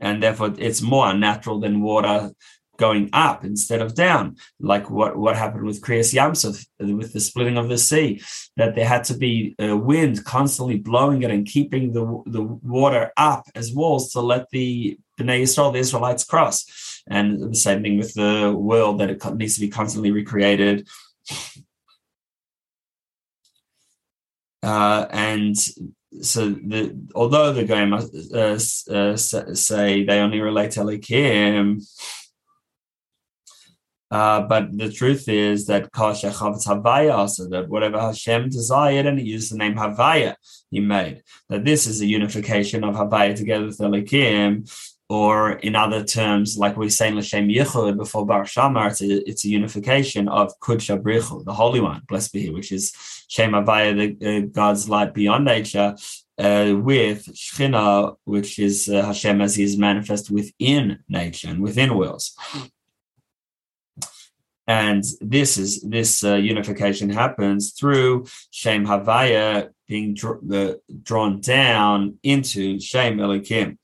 And 0.00 0.20
therefore, 0.20 0.52
it's 0.58 0.82
more 0.82 1.08
unnatural 1.10 1.60
than 1.60 1.80
water 1.80 2.32
going 2.78 3.10
up 3.12 3.44
instead 3.44 3.80
of 3.80 3.94
down, 3.94 4.36
like 4.58 4.90
what, 4.90 5.16
what 5.16 5.36
happened 5.36 5.64
with 5.64 5.82
Kriyas 5.82 6.14
Yamsuf, 6.14 6.66
with 6.78 7.12
the 7.12 7.20
splitting 7.20 7.56
of 7.56 7.68
the 7.68 7.78
sea, 7.78 8.22
that 8.56 8.74
there 8.74 8.86
had 8.86 9.04
to 9.04 9.14
be 9.14 9.54
a 9.58 9.76
wind 9.76 10.24
constantly 10.24 10.78
blowing 10.78 11.22
it 11.22 11.30
and 11.30 11.46
keeping 11.46 11.92
the, 11.92 12.22
the 12.26 12.42
water 12.42 13.12
up 13.16 13.44
as 13.54 13.72
walls 13.72 14.12
to 14.12 14.20
let 14.20 14.48
the 14.50 14.98
Bnei 15.18 15.42
Yisrael, 15.42 15.72
the 15.72 15.78
Israelites, 15.78 16.24
cross. 16.24 17.02
And 17.08 17.52
the 17.52 17.54
same 17.54 17.82
thing 17.82 17.98
with 17.98 18.14
the 18.14 18.54
world, 18.56 19.00
that 19.00 19.10
it 19.10 19.34
needs 19.34 19.54
to 19.56 19.60
be 19.60 19.68
constantly 19.68 20.10
recreated. 20.10 20.88
Uh, 24.62 25.06
and 25.10 25.56
so 26.20 26.50
the 26.50 26.96
although 27.14 27.52
the 27.52 27.64
Goyim 27.64 27.92
uh, 27.94 28.58
uh, 28.94 29.16
say 29.16 30.04
they 30.04 30.20
only 30.20 30.40
relate 30.40 30.72
to 30.72 30.80
Elokim, 30.80 31.82
uh, 34.12 34.42
but 34.42 34.76
the 34.76 34.92
truth 34.92 35.26
is 35.26 35.64
that 35.68 35.90
Havaya 35.90 37.14
also, 37.14 37.48
that 37.48 37.70
whatever 37.70 37.98
Hashem 37.98 38.50
desired, 38.50 39.06
and 39.06 39.18
he 39.18 39.24
used 39.24 39.50
the 39.50 39.56
name 39.56 39.74
Havaya, 39.74 40.34
he 40.70 40.80
made. 40.80 41.22
That 41.48 41.64
this 41.64 41.86
is 41.86 42.02
a 42.02 42.06
unification 42.06 42.84
of 42.84 42.94
Havaya 42.94 43.34
together 43.34 43.64
with 43.64 43.78
Elokim, 43.78 44.70
or 45.08 45.52
in 45.52 45.74
other 45.74 46.04
terms, 46.04 46.58
like 46.58 46.76
we 46.76 46.90
say 46.90 47.08
in 47.08 47.14
Lashem 47.14 47.50
Yichud 47.50 47.96
before 47.96 48.26
Bar 48.26 48.44
Shamar, 48.44 48.90
it's 48.90 49.00
a, 49.00 49.28
it's 49.28 49.46
a 49.46 49.48
unification 49.48 50.28
of 50.28 50.52
Kudsha 50.60 51.00
Brichu, 51.00 51.42
the 51.46 51.54
Holy 51.54 51.80
One, 51.80 52.02
blessed 52.06 52.34
be 52.34 52.42
He, 52.42 52.50
which 52.50 52.70
is 52.70 52.94
Shem 53.28 53.52
Havaya, 53.52 54.18
the 54.20 54.36
uh, 54.36 54.40
God's 54.40 54.90
light 54.90 55.14
beyond 55.14 55.46
nature, 55.46 55.96
uh, 56.36 56.74
with 56.76 57.28
Shechina, 57.28 58.14
which 58.24 58.58
is 58.58 58.90
uh, 58.90 59.06
Hashem 59.06 59.40
as 59.40 59.54
He 59.54 59.64
is 59.64 59.78
manifest 59.78 60.30
within 60.30 60.98
nature 61.08 61.48
and 61.48 61.62
within 61.62 61.96
worlds 61.96 62.36
and 64.66 65.04
this 65.20 65.58
is 65.58 65.80
this 65.82 66.22
uh, 66.22 66.34
unification 66.34 67.10
happens 67.10 67.72
through 67.72 68.26
Shem 68.50 68.86
Havaya 68.86 69.70
being 69.88 70.14
dr- 70.14 70.78
drawn 71.02 71.40
down 71.40 72.18
into 72.22 72.78
Shem 72.78 73.18
Elokim. 73.18 73.78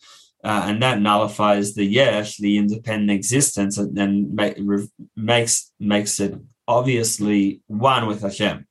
Uh, 0.44 0.62
and 0.66 0.82
that 0.82 1.00
nullifies 1.00 1.74
the 1.74 1.84
yesh, 1.84 2.36
the 2.36 2.58
independent 2.58 3.10
existence, 3.10 3.76
and 3.76 3.96
then 3.96 4.32
make, 4.34 4.54
re- 4.60 4.88
makes 5.16 5.72
makes 5.80 6.20
it 6.20 6.34
obviously 6.68 7.60
one 7.66 8.06
with 8.06 8.22
Hashem. 8.22 8.64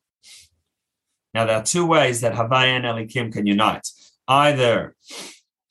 Now 1.33 1.45
there 1.45 1.57
are 1.57 1.63
two 1.63 1.85
ways 1.85 2.21
that 2.21 2.33
Havaya 2.33 2.77
and 2.77 2.85
Elokim 2.85 3.33
can 3.33 3.45
unite. 3.45 3.85
Either 4.29 4.95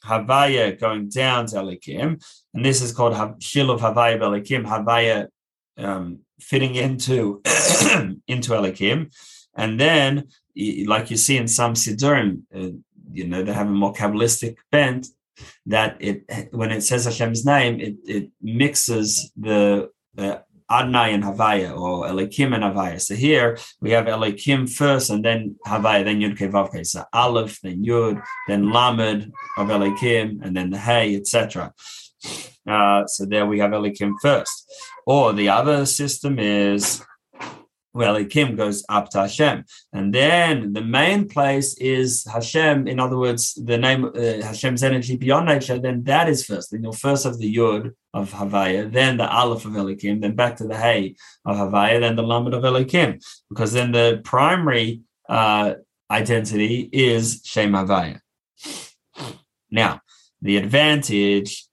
Havaya 0.04 0.78
going 0.78 1.08
down 1.08 1.46
to 1.46 1.56
Elokim, 1.56 2.22
and 2.52 2.64
this 2.64 2.82
is 2.82 2.92
called 2.92 3.14
Shiluv 3.40 3.80
Havaya 3.80 4.18
Elokim. 4.20 4.66
Havaya 4.66 5.28
um, 5.78 6.20
fitting 6.40 6.74
into 6.74 7.42
into 8.26 8.52
Elokim, 8.52 9.14
and 9.54 9.80
then 9.80 10.28
like 10.86 11.10
you 11.10 11.16
see 11.16 11.36
in 11.36 11.48
some 11.48 11.74
Siddurim, 11.74 12.42
uh, 12.54 12.70
you 13.12 13.26
know 13.26 13.42
they 13.42 13.52
have 13.52 13.68
a 13.68 13.70
more 13.70 13.92
kabbalistic 13.92 14.56
bent 14.70 15.08
that 15.66 15.96
it 16.00 16.24
when 16.52 16.70
it 16.70 16.82
says 16.82 17.06
Hashem's 17.06 17.44
name, 17.44 17.80
it 17.80 17.96
it 18.06 18.30
mixes 18.42 19.32
the 19.36 19.90
uh, 20.18 20.38
and 20.68 21.22
Havaya 21.22 21.78
or 21.78 22.06
Elokim 22.06 22.54
and 22.54 22.64
Havaya. 22.64 23.00
So 23.00 23.14
here 23.14 23.56
we 23.80 23.90
have 23.90 24.06
Elokim 24.06 24.68
first 24.68 25.10
and 25.10 25.24
then 25.24 25.56
Havaya, 25.66 26.04
then 26.04 26.20
Yud 26.20 26.36
Kei 26.36 26.48
Vav 26.48 26.72
Kei. 26.72 26.82
So 26.82 27.04
Aleph, 27.12 27.60
then 27.62 27.84
Yud, 27.84 28.20
then 28.48 28.72
Lamed 28.72 29.32
of 29.58 29.68
Elokim, 29.68 30.44
and 30.44 30.56
then 30.56 30.70
the 30.70 30.78
Hey, 30.78 31.16
etc. 31.16 31.72
Uh, 32.66 33.06
so 33.06 33.24
there 33.24 33.46
we 33.46 33.58
have 33.58 33.70
Elokim 33.70 34.14
first. 34.20 34.72
Or 35.06 35.32
the 35.32 35.48
other 35.48 35.86
system 35.86 36.38
is 36.38 37.02
well, 37.96 38.14
Elokim 38.14 38.58
goes 38.58 38.84
up 38.90 39.08
to 39.10 39.20
Hashem. 39.20 39.64
And 39.90 40.12
then 40.12 40.74
the 40.74 40.82
main 40.82 41.28
place 41.28 41.78
is 41.78 42.26
Hashem. 42.30 42.86
In 42.86 43.00
other 43.00 43.16
words, 43.16 43.54
the 43.54 43.78
name 43.78 44.04
uh, 44.04 44.44
Hashem's 44.46 44.82
energy 44.82 45.16
beyond 45.16 45.46
nature, 45.46 45.78
then 45.78 46.04
that 46.04 46.28
is 46.28 46.44
first. 46.44 46.70
Then 46.70 46.82
you'll 46.82 46.92
first 46.92 47.24
have 47.24 47.38
the 47.38 47.56
Yud 47.56 47.92
of 48.12 48.32
Havaya, 48.32 48.92
then 48.92 49.16
the 49.16 49.26
Aleph 49.26 49.64
of 49.64 49.72
Elokim, 49.72 50.20
then 50.20 50.34
back 50.34 50.56
to 50.56 50.64
the 50.64 50.76
Hey 50.76 51.16
of 51.46 51.56
Havaya, 51.56 51.98
then 52.00 52.16
the 52.16 52.22
Lamed 52.22 52.52
of 52.52 52.64
Elokim. 52.64 53.24
Because 53.48 53.72
then 53.72 53.92
the 53.92 54.20
primary 54.24 55.00
uh, 55.26 55.74
identity 56.10 56.90
is 56.92 57.40
Shem 57.46 57.72
Havaya. 57.72 58.20
Now, 59.70 60.02
the 60.42 60.58
advantage 60.58 61.65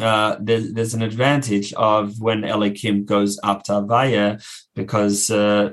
uh, 0.00 0.36
there's, 0.40 0.72
there's 0.72 0.94
an 0.94 1.02
advantage 1.02 1.72
of 1.74 2.20
when 2.20 2.42
Elokim 2.42 3.04
goes 3.04 3.38
up 3.42 3.62
to 3.64 3.72
Avaya 3.72 4.42
because 4.74 5.30
uh, 5.30 5.72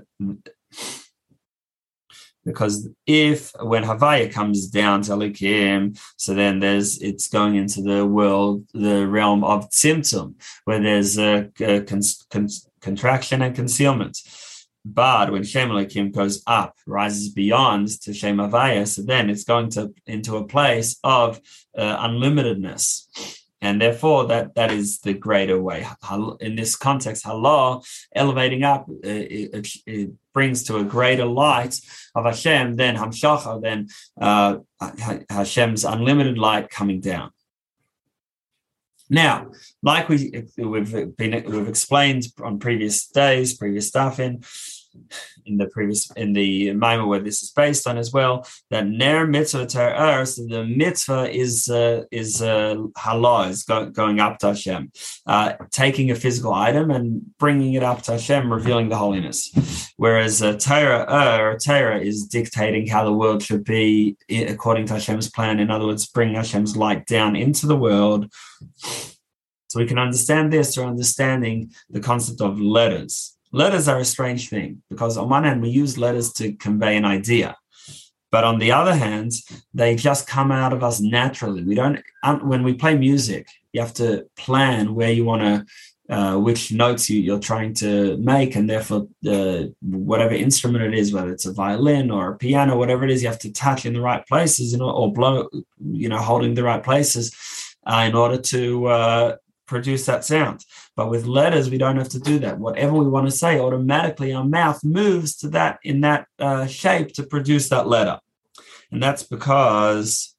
because 2.45 2.89
if 3.05 3.51
when 3.61 3.83
Havaya 3.83 4.31
comes 4.31 4.67
down 4.67 5.01
to 5.03 5.11
Elokim, 5.11 5.97
so 6.17 6.33
then 6.33 6.59
there's 6.59 7.01
it's 7.01 7.27
going 7.27 7.55
into 7.55 7.81
the 7.81 8.05
world, 8.05 8.65
the 8.73 9.07
realm 9.07 9.43
of 9.43 9.69
Tzimtzum, 9.69 10.35
where 10.65 10.79
there's 10.79 11.17
a, 11.17 11.49
a 11.61 11.81
con, 11.81 12.01
con, 12.29 12.49
contraction 12.81 13.41
and 13.41 13.55
concealment. 13.55 14.19
But 14.85 15.31
when 15.31 15.43
Shem 15.43 15.69
Elokim 15.69 16.11
goes 16.11 16.43
up, 16.45 16.75
rises 16.85 17.29
beyond 17.29 17.87
to 18.01 18.13
Shem 18.13 18.37
Havaya, 18.37 18.85
so 18.85 19.01
then 19.01 19.29
it's 19.29 19.45
going 19.45 19.69
to 19.71 19.93
into 20.05 20.35
a 20.35 20.45
place 20.45 20.97
of 21.03 21.39
uh, 21.77 22.05
unlimitedness 22.05 23.39
and 23.63 23.81
therefore 23.81 24.27
that 24.27 24.53
that 24.55 24.71
is 24.71 24.99
the 24.99 25.13
greater 25.13 25.59
way. 25.59 25.87
In 26.41 26.55
this 26.55 26.75
context 26.75 27.25
halal 27.25 27.85
elevating 28.13 28.63
up 28.63 28.87
uh, 28.89 28.95
it, 29.03 29.67
it, 29.87 30.11
brings 30.33 30.63
to 30.63 30.77
a 30.77 30.83
greater 30.83 31.25
light 31.25 31.79
of 32.15 32.25
hashem 32.25 32.75
than 32.75 32.95
hamshacha 32.95 33.61
than 33.61 33.87
uh, 34.19 34.57
hashem's 35.29 35.85
unlimited 35.85 36.39
light 36.39 36.71
coming 36.71 36.99
down. 36.99 37.29
Now 39.09 39.51
like 39.83 40.09
we 40.09 40.43
we've 40.57 41.15
been 41.15 41.43
we've 41.47 41.67
explained 41.67 42.23
on 42.41 42.59
previous 42.59 43.07
days 43.07 43.55
previous 43.55 43.87
stuff 43.87 44.19
in 44.19 44.41
in 45.45 45.57
the 45.57 45.67
previous 45.67 46.09
in 46.11 46.33
the 46.33 46.69
Maamer 46.69 47.07
where 47.07 47.19
this 47.19 47.43
is 47.43 47.51
based 47.51 47.87
on 47.87 47.97
as 47.97 48.11
well 48.11 48.47
that 48.69 48.87
ner 48.87 49.25
mitzvah 49.27 49.65
ter 49.65 50.25
so 50.25 50.45
the 50.47 50.65
mitzvah 50.65 51.29
is 51.31 51.69
uh, 51.69 52.03
is 52.11 52.41
uh, 52.41 52.75
halal 52.97 53.49
is 53.49 53.63
go, 53.63 53.89
going 53.89 54.19
up 54.19 54.39
to 54.39 54.47
Hashem, 54.47 54.91
uh, 55.25 55.53
taking 55.71 56.11
a 56.11 56.15
physical 56.15 56.53
item 56.53 56.91
and 56.91 57.21
bringing 57.37 57.73
it 57.73 57.83
up 57.83 58.01
to 58.03 58.13
Hashem, 58.13 58.51
revealing 58.51 58.89
the 58.89 58.97
holiness. 58.97 59.91
Whereas 59.97 60.41
uh, 60.41 60.57
Torah 60.57 61.05
er, 61.09 61.57
Torah 61.57 61.99
is 61.99 62.25
dictating 62.25 62.87
how 62.87 63.03
the 63.03 63.13
world 63.13 63.43
should 63.43 63.63
be 63.63 64.17
according 64.29 64.87
to 64.87 64.93
Hashem's 64.93 65.29
plan. 65.29 65.59
In 65.59 65.71
other 65.71 65.85
words, 65.85 66.07
bringing 66.07 66.35
Hashem's 66.35 66.75
light 66.77 67.05
down 67.05 67.35
into 67.35 67.67
the 67.67 67.77
world. 67.77 68.31
So 69.67 69.79
we 69.79 69.87
can 69.87 69.97
understand 69.97 70.53
this 70.53 70.73
through 70.73 70.85
understanding 70.85 71.71
the 71.89 71.99
concept 71.99 72.41
of 72.41 72.61
letters 72.61 73.32
letters 73.53 73.87
are 73.87 73.99
a 73.99 74.05
strange 74.05 74.49
thing 74.49 74.83
because 74.89 75.17
on 75.17 75.29
one 75.29 75.45
hand 75.45 75.61
we 75.61 75.69
use 75.69 75.97
letters 75.97 76.33
to 76.33 76.53
convey 76.53 76.97
an 76.97 77.05
idea 77.05 77.55
but 78.31 78.43
on 78.43 78.57
the 78.59 78.71
other 78.71 78.95
hand 78.95 79.31
they 79.73 79.95
just 79.95 80.27
come 80.27 80.51
out 80.51 80.73
of 80.73 80.83
us 80.83 80.99
naturally. 80.99 81.63
We 81.63 81.75
don't 81.75 81.99
when 82.41 82.63
we 82.63 82.73
play 82.73 82.97
music 82.97 83.47
you 83.71 83.81
have 83.81 83.93
to 83.95 84.25
plan 84.35 84.95
where 84.95 85.11
you 85.11 85.23
want 85.25 85.41
to 85.43 85.65
uh, 86.09 86.37
which 86.37 86.71
notes 86.71 87.09
you, 87.09 87.33
are 87.33 87.39
trying 87.39 87.73
to 87.73 88.17
make, 88.17 88.57
and 88.57 88.69
therefore, 88.69 89.07
whatever 89.81 90.33
instrument 90.33 90.83
it 90.83 90.93
is, 90.93 91.13
whether 91.13 91.31
it's 91.31 91.45
a 91.45 91.53
violin 91.53 92.11
or 92.11 92.31
a 92.31 92.37
piano, 92.37 92.77
whatever 92.77 93.05
it 93.05 93.09
is, 93.09 93.23
you 93.23 93.29
have 93.29 93.39
to 93.39 93.51
touch 93.53 93.85
in 93.85 93.93
the 93.93 94.01
right 94.01 94.27
places, 94.27 94.73
you 94.73 94.79
know, 94.79 94.89
or 94.89 95.13
blow, 95.13 95.47
you 95.79 96.09
know, 96.09 96.17
holding 96.17 96.55
the 96.55 96.63
right 96.63 96.83
places 96.83 97.33
uh, 97.85 98.03
in 98.05 98.15
order 98.15 98.37
to 98.37 98.85
uh, 98.87 99.35
produce 99.65 100.05
that 100.05 100.25
sound. 100.25 100.65
But 100.95 101.09
with 101.09 101.25
letters, 101.25 101.69
we 101.69 101.77
don't 101.77 101.97
have 101.97 102.09
to 102.09 102.19
do 102.19 102.39
that. 102.39 102.59
Whatever 102.59 102.93
we 102.93 103.07
want 103.07 103.27
to 103.27 103.35
say, 103.35 103.59
automatically 103.59 104.33
our 104.33 104.45
mouth 104.45 104.83
moves 104.83 105.35
to 105.37 105.49
that 105.49 105.79
in 105.83 106.01
that 106.01 106.27
uh, 106.39 106.67
shape 106.67 107.13
to 107.13 107.23
produce 107.23 107.69
that 107.69 107.87
letter, 107.87 108.19
and 108.91 109.01
that's 109.01 109.23
because 109.23 110.35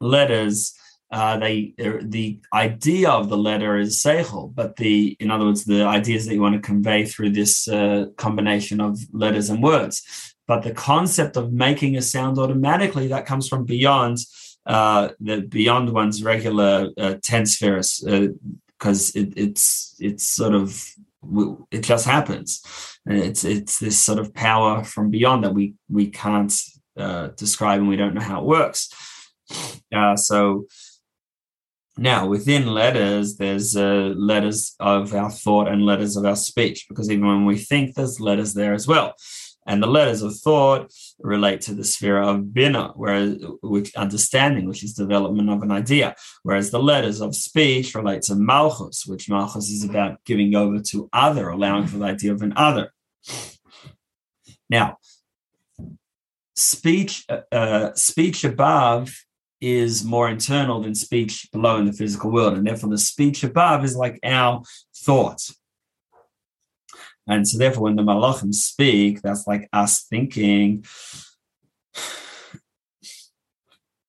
letters 0.00 0.74
uh, 1.14 1.38
they 1.38 1.72
the 2.02 2.40
idea 2.52 3.08
of 3.08 3.28
the 3.28 3.36
letter 3.36 3.76
is 3.76 4.02
seichel, 4.02 4.52
but 4.52 4.74
the 4.74 5.16
in 5.20 5.30
other 5.30 5.44
words, 5.44 5.64
the 5.64 5.84
ideas 5.84 6.26
that 6.26 6.34
you 6.34 6.40
want 6.40 6.56
to 6.56 6.60
convey 6.60 7.04
through 7.04 7.30
this 7.30 7.68
uh, 7.68 8.06
combination 8.16 8.80
of 8.80 8.98
letters 9.12 9.48
and 9.48 9.62
words. 9.62 10.02
But 10.48 10.62
the 10.62 10.74
concept 10.74 11.36
of 11.36 11.52
making 11.52 11.96
a 11.96 12.02
sound 12.02 12.36
automatically 12.38 13.06
that 13.08 13.26
comes 13.26 13.48
from 13.48 13.64
beyond 13.64 14.18
uh, 14.66 15.08
the 15.20 15.40
beyond 15.42 15.90
one's 15.90 16.22
regular 16.22 16.90
uh, 16.96 17.14
ten 17.22 17.46
spheres, 17.46 18.02
because 18.78 19.16
uh, 19.16 19.20
it, 19.20 19.32
it's 19.36 19.96
it's 20.00 20.24
sort 20.24 20.54
of 20.54 20.84
it 21.70 21.82
just 21.82 22.06
happens. 22.06 22.62
It's 23.06 23.44
it's 23.44 23.78
this 23.78 23.98
sort 23.98 24.18
of 24.18 24.34
power 24.34 24.84
from 24.84 25.10
beyond 25.10 25.44
that 25.44 25.54
we 25.54 25.74
we 25.88 26.08
can't 26.08 26.52
uh, 26.96 27.28
describe 27.28 27.80
and 27.80 27.88
we 27.88 27.96
don't 27.96 28.14
know 28.14 28.20
how 28.20 28.40
it 28.40 28.46
works. 28.46 28.88
Uh, 29.94 30.16
so 30.16 30.66
now, 31.96 32.26
within 32.26 32.66
letters, 32.66 33.36
there's 33.36 33.76
uh, 33.76 34.12
letters 34.16 34.74
of 34.80 35.14
our 35.14 35.30
thought 35.30 35.68
and 35.68 35.86
letters 35.86 36.16
of 36.16 36.24
our 36.24 36.36
speech, 36.36 36.86
because 36.88 37.08
even 37.10 37.26
when 37.26 37.44
we 37.44 37.56
think, 37.56 37.94
there's 37.94 38.18
letters 38.20 38.54
there 38.54 38.74
as 38.74 38.88
well. 38.88 39.14
And 39.66 39.82
the 39.82 39.86
letters 39.86 40.22
of 40.22 40.36
thought 40.36 40.92
relate 41.20 41.62
to 41.62 41.74
the 41.74 41.84
sphere 41.84 42.20
of 42.20 42.52
bina, 42.52 42.92
whereas 42.96 43.38
which 43.62 43.94
understanding, 43.94 44.68
which 44.68 44.84
is 44.84 44.92
development 44.92 45.48
of 45.48 45.62
an 45.62 45.70
idea, 45.70 46.14
whereas 46.42 46.70
the 46.70 46.82
letters 46.82 47.20
of 47.20 47.34
speech 47.34 47.94
relate 47.94 48.22
to 48.22 48.34
malchus, 48.34 49.06
which 49.06 49.28
malchus 49.30 49.70
is 49.70 49.84
about 49.84 50.22
giving 50.24 50.54
over 50.54 50.80
to 50.80 51.08
other, 51.12 51.48
allowing 51.48 51.86
for 51.86 51.98
the 51.98 52.04
idea 52.04 52.32
of 52.32 52.42
an 52.42 52.52
other. 52.56 52.92
Now, 54.68 54.98
speech, 56.54 57.24
uh, 57.28 57.40
uh 57.50 57.94
speech 57.94 58.44
above 58.44 59.14
is 59.60 60.04
more 60.04 60.28
internal 60.28 60.82
than 60.82 60.94
speech 60.94 61.48
below 61.52 61.78
in 61.78 61.86
the 61.86 61.92
physical 61.92 62.30
world. 62.30 62.54
And 62.54 62.66
therefore, 62.66 62.90
the 62.90 62.98
speech 62.98 63.42
above 63.44 63.84
is 63.84 63.96
like 63.96 64.18
our 64.22 64.62
thoughts. 64.94 65.56
And 67.26 67.48
so, 67.48 67.58
therefore, 67.58 67.84
when 67.84 67.96
the 67.96 68.02
malachim 68.02 68.52
speak, 68.54 69.22
that's 69.22 69.46
like 69.46 69.68
us 69.72 70.04
thinking. 70.04 70.84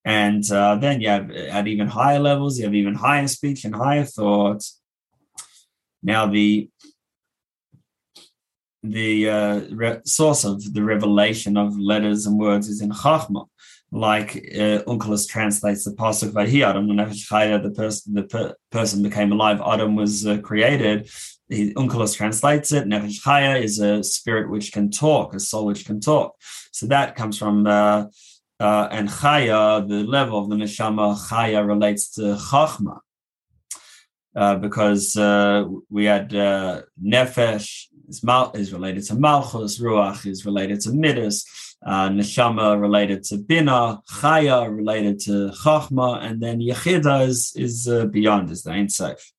And 0.03 0.49
uh, 0.51 0.75
then 0.75 1.01
you 1.01 1.09
have 1.09 1.31
at 1.31 1.67
even 1.67 1.87
higher 1.87 2.19
levels, 2.19 2.59
you 2.59 2.65
have 2.65 2.75
even 2.75 2.93
higher 2.93 3.27
speech 3.27 3.65
and 3.65 3.75
higher 3.75 4.03
thoughts. 4.03 4.79
Now, 6.03 6.27
the 6.27 6.69
the 8.83 9.29
uh, 9.29 9.61
re- 9.71 10.01
source 10.05 10.43
of 10.43 10.73
the 10.75 10.83
revelation 10.83 11.57
of 11.57 11.79
letters 11.79 12.27
and 12.27 12.37
words 12.37 12.67
is 12.67 12.81
in 12.81 12.91
Chachma 12.91 13.47
like 13.95 14.35
uh, 14.35 14.83
Onkelos 14.87 15.27
translates 15.27 15.85
the 15.85 15.91
pasuk 15.91 16.31
Vahi 16.31 16.67
Adam 16.67 16.87
Nefesh 16.87 17.29
Chaya, 17.29 17.61
the 17.61 17.71
person 17.71 18.13
the 18.13 18.23
per- 18.23 18.55
person 18.71 19.01
became 19.01 19.31
alive. 19.31 19.61
Adam 19.65 19.95
was 19.95 20.27
uh, 20.27 20.37
created. 20.39 21.09
He, 21.49 21.73
Onkelos 21.73 22.15
translates 22.15 22.71
it. 22.71 22.85
Nefesh 22.85 23.21
Chaya 23.21 23.61
is 23.61 23.79
a 23.79 24.03
spirit 24.03 24.49
which 24.49 24.71
can 24.71 24.89
talk, 24.89 25.33
a 25.33 25.39
soul 25.39 25.65
which 25.65 25.85
can 25.85 25.99
talk. 25.99 26.35
So 26.71 26.87
that 26.87 27.15
comes 27.15 27.37
from 27.37 27.67
uh, 27.67 28.05
uh, 28.59 28.87
and 28.91 29.09
Chaya, 29.09 29.87
the 29.87 30.03
level 30.03 30.39
of 30.39 30.49
the 30.49 30.55
neshama. 30.55 31.17
Chaya 31.29 31.65
relates 31.67 32.11
to 32.15 32.21
Chachma. 32.35 32.99
Uh, 34.35 34.55
because 34.57 35.15
uh, 35.15 35.63
we 35.89 36.03
had 36.03 36.35
uh, 36.35 36.81
nefesh 37.01 37.85
is, 38.09 38.21
mal- 38.21 38.51
is 38.53 38.73
related 38.73 39.01
to 39.01 39.15
malchus, 39.15 39.79
ruach 39.79 40.25
is 40.25 40.45
related 40.45 40.81
to 40.81 40.91
midas, 40.91 41.45
uh, 41.85 42.09
neshama 42.09 42.77
related 42.77 43.23
to 43.23 43.37
bina, 43.37 43.97
chaya 44.11 44.69
related 44.69 45.21
to 45.21 45.51
chachma, 45.63 46.21
and 46.21 46.41
then 46.43 46.59
yechida 46.59 47.25
is, 47.25 47.53
is 47.55 47.87
beyond, 48.11 48.51
is 48.51 48.63
the 48.63 48.71
Ein 48.71 48.89
Sof. 48.89 49.31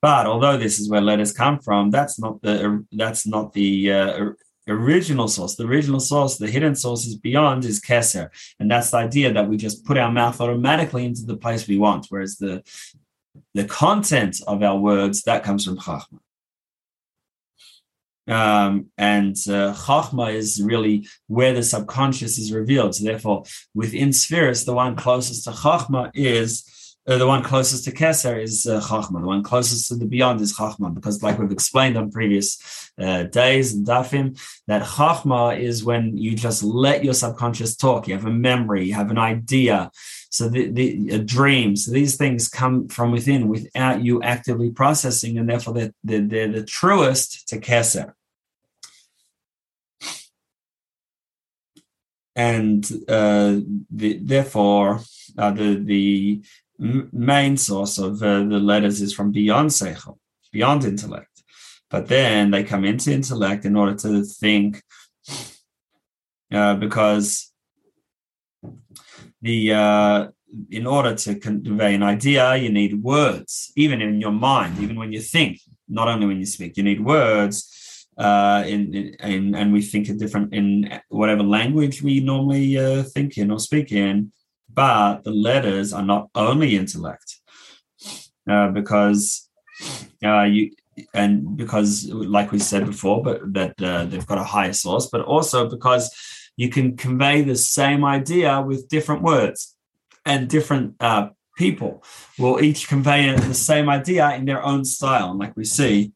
But 0.00 0.26
although 0.26 0.56
this 0.56 0.78
is 0.78 0.88
where 0.88 1.00
letters 1.00 1.32
come 1.32 1.58
from, 1.58 1.90
that's 1.90 2.18
not 2.18 2.40
the 2.42 2.84
that's 2.92 3.26
not 3.26 3.52
the 3.52 3.92
uh, 3.92 4.26
original 4.68 5.26
source. 5.26 5.56
The 5.56 5.64
original 5.66 6.00
source, 6.00 6.38
the 6.38 6.50
hidden 6.50 6.76
source 6.76 7.04
is 7.06 7.16
beyond 7.16 7.64
is 7.64 7.80
keser, 7.80 8.30
and 8.60 8.70
that's 8.70 8.92
the 8.92 8.98
idea 8.98 9.32
that 9.32 9.48
we 9.48 9.56
just 9.56 9.84
put 9.84 9.98
our 9.98 10.12
mouth 10.12 10.40
automatically 10.40 11.04
into 11.04 11.22
the 11.22 11.36
place 11.36 11.66
we 11.66 11.78
want, 11.78 12.06
whereas 12.10 12.36
the 12.36 12.62
the 13.54 13.64
content 13.64 14.40
of 14.46 14.62
our 14.62 14.78
words 14.78 15.22
that 15.22 15.42
comes 15.42 15.64
from 15.64 15.78
chachma. 15.78 16.18
Um, 18.28 18.90
and 18.98 19.34
uh, 19.48 19.72
Chachma 19.72 20.34
is 20.34 20.62
really 20.62 21.08
where 21.28 21.54
the 21.54 21.62
subconscious 21.62 22.36
is 22.36 22.52
revealed. 22.52 22.94
So 22.94 23.04
therefore, 23.04 23.44
within 23.74 24.12
spheres, 24.12 24.66
the 24.66 24.74
one 24.74 24.96
closest 24.96 25.44
to 25.44 25.50
Chachma 25.50 26.10
is 26.12 26.62
the 27.16 27.26
one 27.26 27.42
closest 27.42 27.84
to 27.84 27.90
Keser 27.90 28.42
is 28.42 28.66
uh, 28.66 28.82
Chachma. 28.82 29.20
The 29.22 29.26
one 29.26 29.42
closest 29.42 29.88
to 29.88 29.94
the 29.94 30.04
beyond 30.04 30.42
is 30.42 30.54
Chachma, 30.54 30.92
because 30.92 31.22
like 31.22 31.38
we've 31.38 31.50
explained 31.50 31.96
on 31.96 32.10
previous 32.10 32.90
uh, 32.98 33.22
days 33.22 33.72
and 33.72 33.86
dafim, 33.86 34.38
that 34.66 34.82
Chachma 34.82 35.58
is 35.58 35.82
when 35.82 36.18
you 36.18 36.34
just 36.34 36.62
let 36.62 37.02
your 37.02 37.14
subconscious 37.14 37.76
talk. 37.76 38.08
You 38.08 38.14
have 38.14 38.26
a 38.26 38.30
memory, 38.30 38.84
you 38.84 38.92
have 38.92 39.10
an 39.10 39.16
idea. 39.16 39.90
So 40.28 40.50
the, 40.50 40.70
the 40.70 41.14
uh, 41.14 41.18
dreams, 41.24 41.86
these 41.86 42.16
things 42.16 42.46
come 42.46 42.88
from 42.88 43.10
within 43.10 43.48
without 43.48 44.04
you 44.04 44.22
actively 44.22 44.70
processing, 44.70 45.38
and 45.38 45.48
therefore 45.48 45.72
they're, 45.72 45.94
they're, 46.04 46.20
they're 46.20 46.52
the 46.52 46.64
truest 46.64 47.48
to 47.48 47.58
Keser. 47.58 48.12
and 52.38 52.88
uh, 53.08 53.58
the, 53.90 54.18
therefore 54.22 55.00
uh, 55.36 55.50
the 55.50 55.74
the 55.74 56.42
main 56.78 57.56
source 57.56 57.98
of 57.98 58.22
uh, 58.22 58.44
the 58.44 58.58
letters 58.58 59.00
is 59.00 59.12
from 59.12 59.32
beyond 59.32 59.70
seichel, 59.70 60.18
beyond 60.52 60.84
intellect. 60.84 61.42
But 61.90 62.08
then 62.08 62.50
they 62.50 62.64
come 62.64 62.84
into 62.84 63.12
intellect 63.12 63.64
in 63.64 63.74
order 63.76 63.94
to 63.96 64.22
think, 64.22 64.82
uh, 66.52 66.74
because 66.74 67.52
the 69.40 69.72
uh, 69.72 70.28
in 70.70 70.86
order 70.86 71.14
to 71.14 71.34
convey 71.38 71.94
an 71.94 72.02
idea, 72.02 72.56
you 72.56 72.70
need 72.70 73.02
words, 73.02 73.72
even 73.76 74.00
in 74.00 74.20
your 74.20 74.32
mind, 74.32 74.78
even 74.78 74.96
when 74.96 75.12
you 75.12 75.20
think. 75.20 75.60
Not 75.88 76.08
only 76.08 76.26
when 76.26 76.38
you 76.38 76.46
speak, 76.46 76.76
you 76.76 76.82
need 76.82 77.04
words 77.04 78.06
uh, 78.18 78.62
in, 78.66 78.94
in, 79.20 79.54
and 79.54 79.72
we 79.72 79.80
think 79.80 80.08
it 80.08 80.18
different 80.18 80.52
in 80.52 81.00
whatever 81.08 81.42
language 81.42 82.02
we 82.02 82.20
normally 82.20 82.76
uh, 82.78 83.02
think 83.04 83.38
in 83.38 83.50
or 83.50 83.58
speak 83.58 83.92
in. 83.92 84.32
But 84.78 85.24
the 85.24 85.32
letters 85.32 85.92
are 85.92 86.04
not 86.04 86.30
only 86.36 86.76
intellect, 86.76 87.40
uh, 88.48 88.68
because 88.70 89.50
uh, 90.24 90.44
you 90.44 90.70
and 91.12 91.56
because, 91.56 92.08
like 92.36 92.52
we 92.52 92.60
said 92.60 92.86
before, 92.86 93.20
but 93.20 93.38
that 93.54 93.74
uh, 93.82 94.04
they've 94.04 94.30
got 94.32 94.38
a 94.38 94.44
higher 94.44 94.72
source, 94.72 95.06
but 95.10 95.22
also 95.22 95.68
because 95.68 96.04
you 96.56 96.68
can 96.68 96.96
convey 96.96 97.42
the 97.42 97.56
same 97.56 98.04
idea 98.04 98.60
with 98.60 98.88
different 98.88 99.22
words 99.22 99.76
and 100.24 100.48
different 100.48 100.94
uh, 101.00 101.30
people 101.56 102.04
will 102.38 102.62
each 102.62 102.86
convey 102.86 103.34
the 103.34 103.54
same 103.54 103.88
idea 103.88 104.30
in 104.36 104.44
their 104.44 104.62
own 104.62 104.84
style. 104.84 105.30
And 105.30 105.40
like 105.40 105.56
we 105.56 105.64
see, 105.64 106.12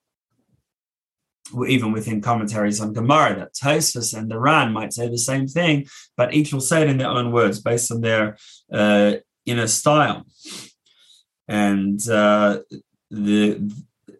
even 1.68 1.92
within 1.92 2.20
commentaries 2.20 2.80
on 2.80 2.92
Gemara, 2.92 3.36
that 3.36 3.54
Tosfos 3.54 4.16
and 4.16 4.30
the 4.30 4.38
Ran 4.38 4.72
might 4.72 4.92
say 4.92 5.08
the 5.08 5.18
same 5.18 5.46
thing, 5.46 5.86
but 6.16 6.34
each 6.34 6.52
will 6.52 6.60
say 6.60 6.82
it 6.82 6.88
in 6.88 6.98
their 6.98 7.08
own 7.08 7.32
words 7.32 7.60
based 7.60 7.90
on 7.90 8.00
their 8.00 8.36
uh, 8.72 9.14
inner 9.46 9.66
style. 9.66 10.26
And 11.48 12.00
uh, 12.08 12.60
the 13.10 13.70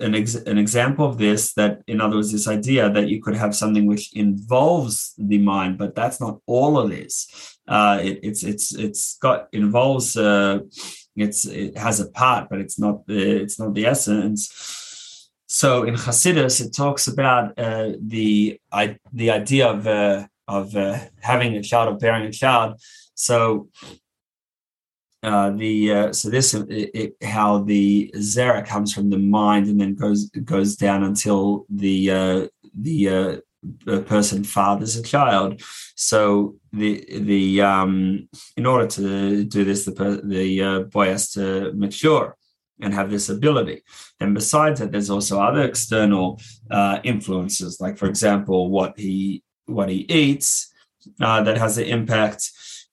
an, 0.01 0.15
ex- 0.15 0.35
an 0.35 0.59
example 0.59 1.07
of 1.07 1.19
this 1.19 1.55
that 1.55 1.83
in 1.87 2.01
other 2.01 2.17
words 2.17 2.33
this 2.33 2.49
idea 2.49 2.91
that 2.91 3.09
you 3.09 3.23
could 3.23 3.37
have 3.37 3.55
something 3.55 3.87
which 3.87 4.15
involves 4.15 5.15
the 5.17 5.39
mind 5.39 5.79
but 5.79 5.95
that's 5.95 6.21
not 6.21 6.41
all 6.47 6.81
it 6.87 6.99
is 7.07 7.29
uh, 7.69 7.99
it, 8.03 8.19
it's 8.23 8.43
it's 8.43 8.75
it's 8.75 9.17
got 9.19 9.49
involves 9.53 10.17
uh, 10.17 10.59
it's 11.17 11.45
it 11.47 11.77
has 11.79 12.01
a 12.01 12.11
part 12.11 12.49
but 12.51 12.59
it's 12.59 12.79
not 12.79 13.07
the 13.07 13.43
it's 13.43 13.59
not 13.59 13.75
the 13.75 13.87
essence 13.87 14.82
So 15.53 15.85
in 15.85 15.97
Hasidus, 15.97 16.65
it 16.65 16.73
talks 16.73 17.07
about 17.07 17.59
uh, 17.59 17.91
the 18.01 18.59
I, 18.73 18.97
the 19.13 19.31
idea 19.31 19.69
of 19.69 19.87
uh, 19.87 20.27
of 20.49 20.75
uh, 20.75 20.99
having 21.21 21.55
a 21.57 21.63
child, 21.63 21.93
of 21.93 21.99
bearing 22.01 22.25
a 22.25 22.33
child. 22.33 22.81
So 23.15 23.69
uh, 25.23 25.51
the 25.51 25.93
uh, 25.93 26.13
so 26.15 26.31
this 26.31 26.55
it, 26.55 26.91
it, 26.95 27.17
how 27.23 27.59
the 27.59 28.11
zera 28.17 28.67
comes 28.67 28.95
from 28.95 29.11
the 29.11 29.19
mind 29.19 29.67
and 29.67 29.79
then 29.79 29.95
goes 29.95 30.31
goes 30.43 30.75
down 30.75 31.03
until 31.03 31.67
the 31.69 32.11
uh, 32.11 32.47
the 32.75 33.43
uh, 33.87 34.01
person 34.07 34.45
fathers 34.45 34.97
a 34.97 35.03
child. 35.03 35.61
So 35.97 36.57
the 36.73 37.05
the 37.21 37.61
um, 37.61 38.27
in 38.57 38.65
order 38.65 38.87
to 38.87 39.45
do 39.45 39.65
this, 39.65 39.85
the 39.85 40.23
the 40.25 40.63
uh, 40.63 40.81
boy 40.85 41.09
has 41.09 41.31
to 41.33 41.73
mature 41.75 42.39
and 42.83 42.93
have 42.95 43.11
this 43.11 43.29
ability. 43.29 43.83
And 44.21 44.35
besides 44.35 44.81
that, 44.81 44.93
there's 44.93 45.11
also 45.11 45.41
other 45.41 45.63
external 45.63 46.41
uh, 46.71 46.99
influences, 47.05 47.81
like 47.81 47.97
for 47.97 48.07
example, 48.07 48.71
what 48.71 48.99
he 48.99 49.43
what 49.67 49.89
he 49.89 50.01
eats 50.09 50.73
uh, 51.21 51.43
that 51.43 51.59
has 51.59 51.79
an 51.79 51.85
impact. 51.85 52.51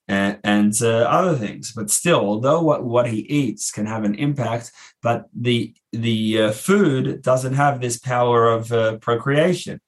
And, 0.07 0.39
and 0.43 0.73
uh, 0.81 1.03
other 1.03 1.35
things, 1.35 1.71
but 1.71 1.91
still, 1.91 2.21
although 2.21 2.63
what, 2.63 2.83
what 2.83 3.05
he 3.05 3.19
eats 3.19 3.69
can 3.71 3.85
have 3.85 4.03
an 4.03 4.15
impact, 4.15 4.71
but 5.03 5.25
the 5.35 5.75
the 5.91 6.41
uh, 6.41 6.51
food 6.51 7.21
doesn't 7.21 7.53
have 7.53 7.79
this 7.79 7.99
power 7.99 8.47
of 8.49 8.71
uh, 8.71 8.97
procreation 8.97 9.79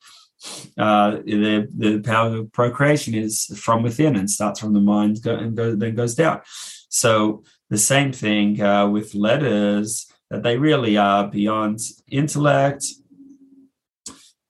uh, 0.78 1.12
the 1.26 1.68
the 1.76 2.00
power 2.00 2.38
of 2.38 2.52
procreation 2.52 3.14
is 3.14 3.46
from 3.58 3.84
within 3.84 4.16
and 4.16 4.30
starts 4.30 4.60
from 4.60 4.74
the 4.74 4.80
mind 4.80 5.26
and 5.26 5.56
go, 5.56 5.76
then 5.76 5.96
goes 5.96 6.16
down. 6.16 6.42
So 6.90 7.44
the 7.72 7.78
same 7.78 8.12
thing 8.12 8.62
uh, 8.62 8.88
with 8.88 9.16
letters 9.16 10.06
that 10.30 10.44
they 10.44 10.58
really 10.58 10.98
are 10.98 11.28
beyond 11.28 11.80
intellect. 12.10 12.86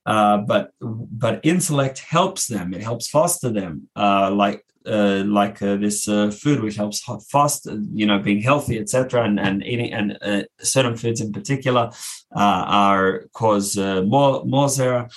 Uh, 0.06 0.38
but 0.38 0.72
but 0.82 1.40
intellect 1.44 2.00
helps 2.00 2.48
them. 2.48 2.74
It 2.74 2.82
helps 2.82 3.08
foster 3.08 3.50
them. 3.52 3.88
Uh, 3.96 4.32
like 4.32 4.66
uh, 4.88 5.24
like 5.28 5.62
uh, 5.62 5.76
this 5.76 6.08
uh, 6.08 6.32
food 6.32 6.60
which 6.62 6.76
helps 6.76 7.00
foster 7.30 7.80
you 7.94 8.08
know 8.08 8.18
being 8.18 8.42
healthy 8.42 8.80
etc 8.80 9.24
and, 9.24 9.40
and 9.40 9.64
eating 9.64 9.94
and 9.94 10.18
certain 10.60 10.98
foods 10.98 11.22
in 11.22 11.32
particular 11.32 11.92
are 12.36 13.26
cause 13.32 13.78
more 13.78 14.44
more 14.44 14.66
zera 14.66 15.08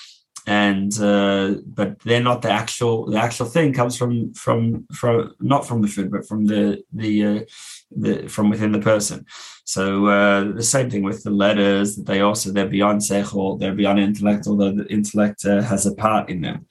and 0.47 0.99
uh, 1.01 1.55
but 1.67 1.99
they're 2.01 2.23
not 2.23 2.43
the 2.43 2.51
actual 2.51 3.07
the 3.07 3.19
actual 3.19 3.47
thing 3.47 3.73
comes 3.73 3.97
from 3.97 4.35
from 4.35 4.87
from 4.93 5.35
not 5.41 5.67
from 5.67 5.81
the 5.81 5.89
food 5.89 6.11
but 6.11 6.27
from 6.27 6.45
the 6.45 6.83
the 6.93 7.25
uh, 7.25 7.41
the 7.91 8.29
from 8.29 8.51
within 8.51 8.73
the 8.73 8.79
person. 8.79 9.25
So 9.65 10.07
uh, 10.07 10.53
the 10.53 10.63
same 10.63 10.91
thing 10.91 11.03
with 11.03 11.23
the 11.23 11.31
letters 11.31 11.97
that 11.97 12.07
they 12.07 12.21
also 12.21 12.53
they're 12.53 12.69
beyond 12.69 13.01
sechel 13.01 13.59
they're 13.59 13.75
beyond 13.75 14.01
intellect 14.01 14.47
although 14.47 14.73
the 14.73 14.87
intellect 14.89 15.47
uh, 15.47 15.63
has 15.63 15.87
a 15.87 15.95
part 15.95 16.29
in 16.29 16.43
them. 16.43 16.67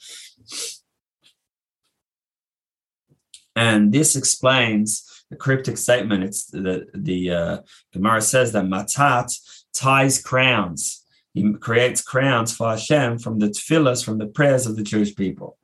And 3.56 3.92
this 3.92 4.16
explains 4.16 5.26
the 5.32 5.36
cryptic 5.36 5.78
statement. 5.78 6.24
It's 6.24 6.46
the 6.46 6.86
the 6.94 7.32
uh, 7.32 7.58
Gemara 7.92 8.22
says 8.22 8.52
that 8.52 8.66
matat 8.66 9.32
ties 9.74 10.22
crowns 10.22 11.03
he 11.34 11.54
creates 11.54 12.02
crowns 12.02 12.56
for 12.56 12.70
Hashem 12.70 13.20
from 13.20 13.40
the 13.40 13.48
tefillahs, 13.48 14.06
from 14.06 14.20
the 14.20 14.28
prayers 14.28 14.66
of 14.68 14.76
the 14.76 14.84
Jewish 14.84 15.16
people. 15.16 15.58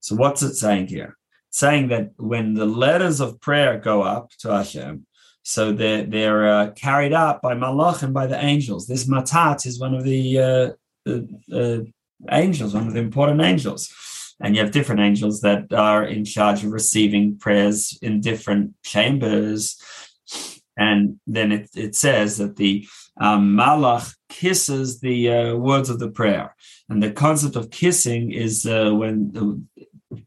So 0.00 0.14
what's 0.14 0.42
it 0.42 0.54
saying 0.54 0.88
here? 0.88 1.16
It's 1.48 1.58
saying 1.58 1.88
that 1.88 2.10
when 2.18 2.54
the 2.54 2.66
letters 2.66 3.20
of 3.20 3.40
prayer 3.40 3.78
go 3.78 4.02
up 4.02 4.30
to 4.40 4.50
Hashem, 4.50 5.06
so 5.42 5.72
they're, 5.72 6.04
they're 6.04 6.46
uh, 6.46 6.70
carried 6.72 7.14
up 7.14 7.40
by 7.40 7.54
Malach 7.54 8.02
and 8.02 8.12
by 8.12 8.26
the 8.26 8.38
angels. 8.42 8.86
This 8.86 9.06
Matat 9.06 9.64
is 9.64 9.80
one 9.80 9.94
of 9.94 10.04
the 10.04 10.38
uh, 10.38 10.70
uh, 11.52 11.78
angels, 12.30 12.74
one 12.74 12.86
of 12.86 12.92
the 12.92 13.00
important 13.00 13.40
angels. 13.40 13.90
And 14.40 14.54
you 14.54 14.62
have 14.62 14.72
different 14.72 15.00
angels 15.00 15.40
that 15.40 15.72
are 15.72 16.04
in 16.04 16.24
charge 16.24 16.64
of 16.64 16.72
receiving 16.72 17.38
prayers 17.38 17.98
in 18.02 18.20
different 18.20 18.74
chambers. 18.84 19.80
And 20.78 21.18
then 21.26 21.52
it, 21.52 21.70
it 21.74 21.94
says 21.96 22.38
that 22.38 22.56
the 22.56 22.86
um, 23.20 23.54
Malach 23.56 24.14
kisses 24.28 25.00
the 25.00 25.30
uh, 25.30 25.56
words 25.56 25.90
of 25.90 25.98
the 25.98 26.10
prayer. 26.10 26.54
And 26.88 27.02
the 27.02 27.10
concept 27.10 27.56
of 27.56 27.70
kissing 27.70 28.32
is 28.32 28.64
uh, 28.64 28.90
when 28.90 29.32
the 29.32 29.60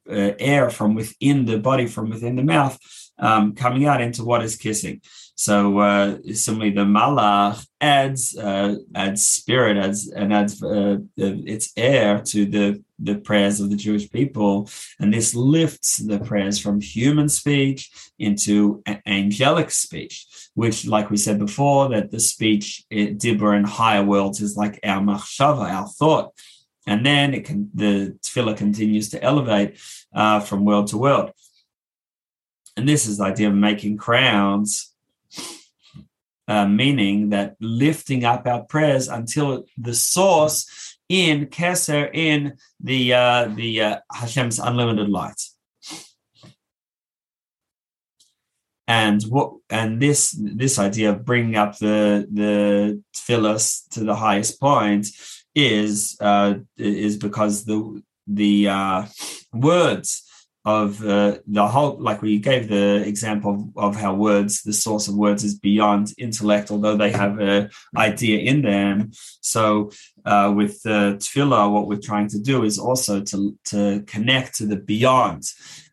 uh, 0.10 0.36
air 0.38 0.70
from 0.70 0.94
within 0.94 1.46
the 1.46 1.58
body, 1.58 1.88
from 1.88 2.10
within 2.10 2.36
the 2.36 2.44
mouth, 2.44 2.78
um, 3.18 3.56
coming 3.56 3.86
out 3.86 4.02
into 4.02 4.24
what 4.24 4.44
is 4.44 4.56
kissing. 4.56 5.02
So 5.42 5.80
uh, 5.80 6.18
the 6.24 6.86
malach 6.86 7.66
adds 7.82 8.38
uh, 8.38 8.76
adds 8.94 9.26
spirit, 9.26 9.76
adds 9.76 10.08
and 10.08 10.32
adds 10.32 10.62
uh, 10.62 10.98
its 11.18 11.74
air 11.76 12.22
to 12.26 12.46
the 12.46 12.84
the 13.00 13.16
prayers 13.16 13.60
of 13.60 13.72
the 13.72 13.76
Jewish 13.76 14.08
people, 14.12 14.70
and 15.00 15.12
this 15.12 15.34
lifts 15.34 15.98
the 15.98 16.20
prayers 16.20 16.60
from 16.60 16.80
human 16.80 17.28
speech 17.28 17.90
into 18.20 18.84
angelic 19.08 19.72
speech, 19.72 20.28
which, 20.54 20.86
like 20.86 21.10
we 21.10 21.18
said 21.18 21.40
before, 21.40 21.90
that 21.90 22.12
the 22.12 22.20
speech 22.20 22.84
it, 22.92 23.18
dibur 23.18 23.58
in 23.58 23.64
higher 23.64 24.04
worlds 24.04 24.42
is 24.42 24.56
like 24.56 24.80
our 24.84 25.02
machshava, 25.02 25.68
our 25.72 25.88
thought, 25.88 26.36
and 26.86 27.04
then 27.04 27.34
it 27.34 27.46
can 27.46 27.72
the 27.74 28.16
tefillah 28.22 28.56
continues 28.56 29.10
to 29.10 29.24
elevate 29.24 29.80
uh, 30.14 30.40
from 30.40 30.66
world 30.66 30.86
to 30.90 31.00
world, 31.00 31.32
and 32.78 32.88
this 32.88 33.08
is 33.08 33.18
the 33.18 33.24
idea 33.24 33.48
of 33.48 33.56
making 33.56 33.98
crowns 33.98 34.91
uh, 36.48 36.68
meaning 36.68 37.30
that 37.30 37.56
lifting 37.60 38.26
up 38.26 38.46
our 38.48 38.64
prayers 38.64 39.08
until 39.08 39.66
the 39.78 39.94
source 39.94 40.98
in 41.08 41.48
Keser, 41.48 42.10
in 42.14 42.58
the 42.80 43.14
uh, 43.14 43.50
the 43.54 43.82
uh, 43.82 43.98
Hashem's 44.12 44.60
unlimited 44.60 45.10
light. 45.10 45.42
And 48.88 49.22
what 49.24 49.54
and 49.70 50.02
this 50.02 50.32
this 50.38 50.80
idea 50.80 51.12
of 51.12 51.26
bringing 51.26 51.56
up 51.56 51.78
the 51.78 52.28
the 52.32 53.02
tefillas 53.16 53.88
to 53.92 54.02
the 54.02 54.16
highest 54.16 54.60
point 54.60 55.08
is 55.56 56.18
uh, 56.20 56.56
is 56.78 57.18
because 57.18 57.66
the 57.66 58.02
the 58.28 58.68
uh, 58.68 59.06
words 59.54 60.24
of 60.64 61.04
uh, 61.04 61.38
the 61.48 61.68
whole 61.68 61.98
like 62.00 62.22
we 62.22 62.38
gave 62.38 62.68
the 62.68 63.04
example 63.08 63.72
of, 63.76 63.84
of, 63.84 63.96
how 63.96 64.14
words 64.14 64.62
the 64.62 64.74
source 64.74 65.08
of 65.08 65.16
words 65.16 65.44
is 65.44 65.58
beyond 65.58 66.14
intellect 66.20 66.70
although 66.70 66.96
they 66.96 67.12
have 67.12 67.40
an 67.40 67.70
idea 67.98 68.38
in 68.40 68.62
them 68.62 69.12
so 69.42 69.90
uh, 70.26 70.54
with 70.56 70.82
the 70.84 71.18
tefillah 71.18 71.72
what 71.72 71.88
we're 71.88 71.98
trying 72.00 72.28
to 72.28 72.40
do 72.40 72.64
is 72.64 72.78
also 72.78 73.22
to 73.22 73.58
to 73.64 74.04
connect 74.06 74.56
to 74.56 74.68
the 74.68 74.78
beyond 74.78 75.44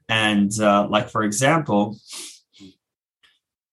and 0.09 0.61
uh, 0.61 0.87
like 0.91 1.09
for 1.09 1.23
example 1.23 1.97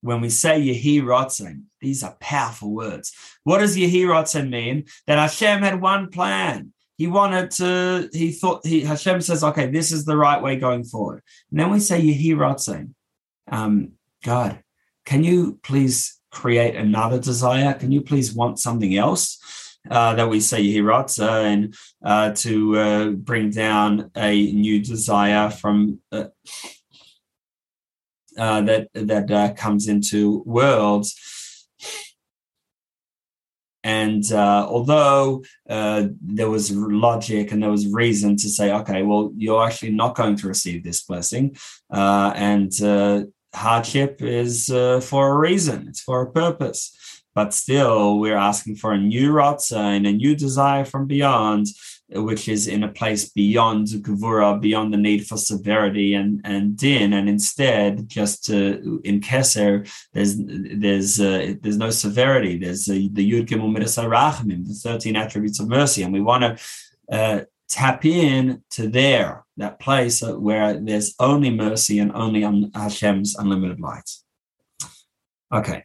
when 0.05 0.21
we 0.21 0.29
say 0.29 0.61
Yehi 0.61 1.01
Ratzon, 1.01 1.63
these 1.81 2.03
are 2.03 2.15
powerful 2.19 2.71
words. 2.71 3.11
What 3.43 3.57
does 3.57 3.75
Yehi 3.75 4.03
Ratzon 4.03 4.51
mean? 4.51 4.85
That 5.07 5.17
Hashem 5.17 5.63
had 5.63 5.81
one 5.81 6.11
plan 6.11 6.73
he 6.97 7.07
wanted 7.07 7.51
to, 7.51 8.09
he 8.13 8.31
thought, 8.31 8.65
he 8.65 8.81
Hashem 8.81 9.21
says, 9.21 9.43
okay, 9.43 9.69
this 9.69 9.91
is 9.91 10.05
the 10.05 10.17
right 10.17 10.41
way 10.41 10.55
going 10.55 10.83
forward. 10.83 11.21
And 11.51 11.59
then 11.59 11.71
we 11.71 11.79
say, 11.79 12.01
Yehi 12.01 12.93
um, 13.51 13.91
God, 14.23 14.63
can 15.05 15.23
you 15.23 15.59
please 15.61 16.19
create 16.31 16.75
another 16.75 17.19
desire? 17.19 17.73
Can 17.73 17.91
you 17.91 18.01
please 18.01 18.33
want 18.33 18.59
something 18.59 18.95
else? 18.95 19.39
Uh, 19.89 20.15
that 20.15 20.27
we 20.27 20.39
say 20.39 20.63
Yehi 20.63 21.45
and 21.45 21.75
uh, 22.03 22.31
to 22.33 22.77
uh, 22.77 23.09
bring 23.09 23.51
down 23.51 24.09
a 24.15 24.51
new 24.51 24.81
desire 24.81 25.51
from 25.51 25.99
uh, 26.11 26.25
uh, 28.35 28.61
that 28.61 28.89
that 28.93 29.29
uh, 29.29 29.53
comes 29.53 29.87
into 29.87 30.41
worlds 30.45 31.13
and 33.85 34.31
uh, 34.31 34.65
although 34.67 35.43
uh, 35.69 36.07
there 36.19 36.49
was 36.49 36.71
logic 36.71 37.51
and 37.51 37.61
there 37.61 37.69
was 37.69 37.87
reason 37.87 38.35
to 38.37 38.49
say, 38.49 38.73
okay, 38.73 39.03
well, 39.03 39.31
you're 39.37 39.63
actually 39.63 39.91
not 39.91 40.15
going 40.15 40.35
to 40.37 40.47
receive 40.47 40.83
this 40.83 41.03
blessing, 41.03 41.55
uh, 41.91 42.33
and 42.35 42.81
uh, 42.81 43.25
hardship 43.53 44.23
is 44.23 44.71
uh, 44.71 44.99
for 45.01 45.29
a 45.29 45.37
reason, 45.37 45.87
it's 45.87 46.01
for 46.01 46.23
a 46.23 46.31
purpose. 46.31 46.97
But 47.35 47.53
still, 47.53 48.17
we're 48.17 48.37
asking 48.37 48.77
for 48.77 48.93
a 48.93 48.97
new 48.97 49.33
rotza 49.33 49.77
and 49.77 50.07
a 50.07 50.13
new 50.13 50.35
desire 50.35 50.85
from 50.85 51.05
beyond 51.05 51.67
which 52.09 52.47
is 52.47 52.67
in 52.67 52.83
a 52.83 52.91
place 52.91 53.29
beyond 53.29 53.87
Gevura, 53.87 54.59
beyond 54.61 54.93
the 54.93 54.97
need 54.97 55.25
for 55.25 55.37
severity 55.37 56.13
and, 56.13 56.39
and 56.43 56.77
din, 56.77 57.13
and 57.13 57.27
instead 57.27 58.07
just 58.07 58.45
to, 58.45 59.01
in 59.03 59.21
Keser, 59.21 59.89
there's 60.13 60.35
there's 60.37 61.19
uh, 61.19 61.55
there's 61.61 61.77
no 61.77 61.89
severity. 61.89 62.57
There's 62.57 62.87
uh, 62.87 62.93
the 63.11 63.31
Yud 63.31 63.47
Gimel 63.47 63.73
the 64.67 64.73
thirteen 64.73 65.15
attributes 65.15 65.59
of 65.59 65.67
mercy, 65.67 66.03
and 66.03 66.13
we 66.13 66.21
want 66.21 66.43
to 66.43 66.57
uh, 67.11 67.41
tap 67.69 68.05
in 68.05 68.63
to 68.71 68.87
there, 68.87 69.43
that 69.57 69.79
place 69.79 70.21
where 70.21 70.79
there's 70.79 71.15
only 71.19 71.49
mercy 71.49 71.97
and 71.99 72.11
only 72.13 72.41
Hashem's 72.75 73.35
unlimited 73.35 73.79
light. 73.79 74.09
Okay, 75.53 75.83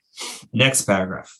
next 0.52 0.82
paragraph. 0.82 1.38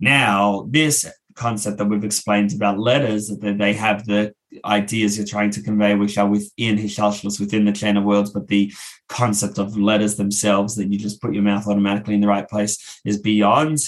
Now, 0.00 0.66
this 0.70 1.06
concept 1.34 1.78
that 1.78 1.84
we've 1.84 2.04
explained 2.04 2.54
about 2.54 2.78
letters, 2.78 3.28
that 3.28 3.58
they 3.58 3.74
have 3.74 4.06
the 4.06 4.32
ideas 4.64 5.16
you're 5.16 5.26
trying 5.26 5.50
to 5.50 5.62
convey, 5.62 5.94
which 5.94 6.16
are 6.16 6.26
within 6.26 6.78
Hishalshalos, 6.78 7.38
within 7.38 7.66
the 7.66 7.72
chain 7.72 7.96
of 7.96 8.04
worlds, 8.04 8.30
but 8.30 8.48
the 8.48 8.72
concept 9.08 9.58
of 9.58 9.76
letters 9.76 10.16
themselves, 10.16 10.74
that 10.76 10.90
you 10.90 10.98
just 10.98 11.20
put 11.20 11.34
your 11.34 11.42
mouth 11.42 11.66
automatically 11.66 12.14
in 12.14 12.20
the 12.20 12.26
right 12.26 12.48
place, 12.48 13.00
is 13.04 13.18
beyond 13.18 13.78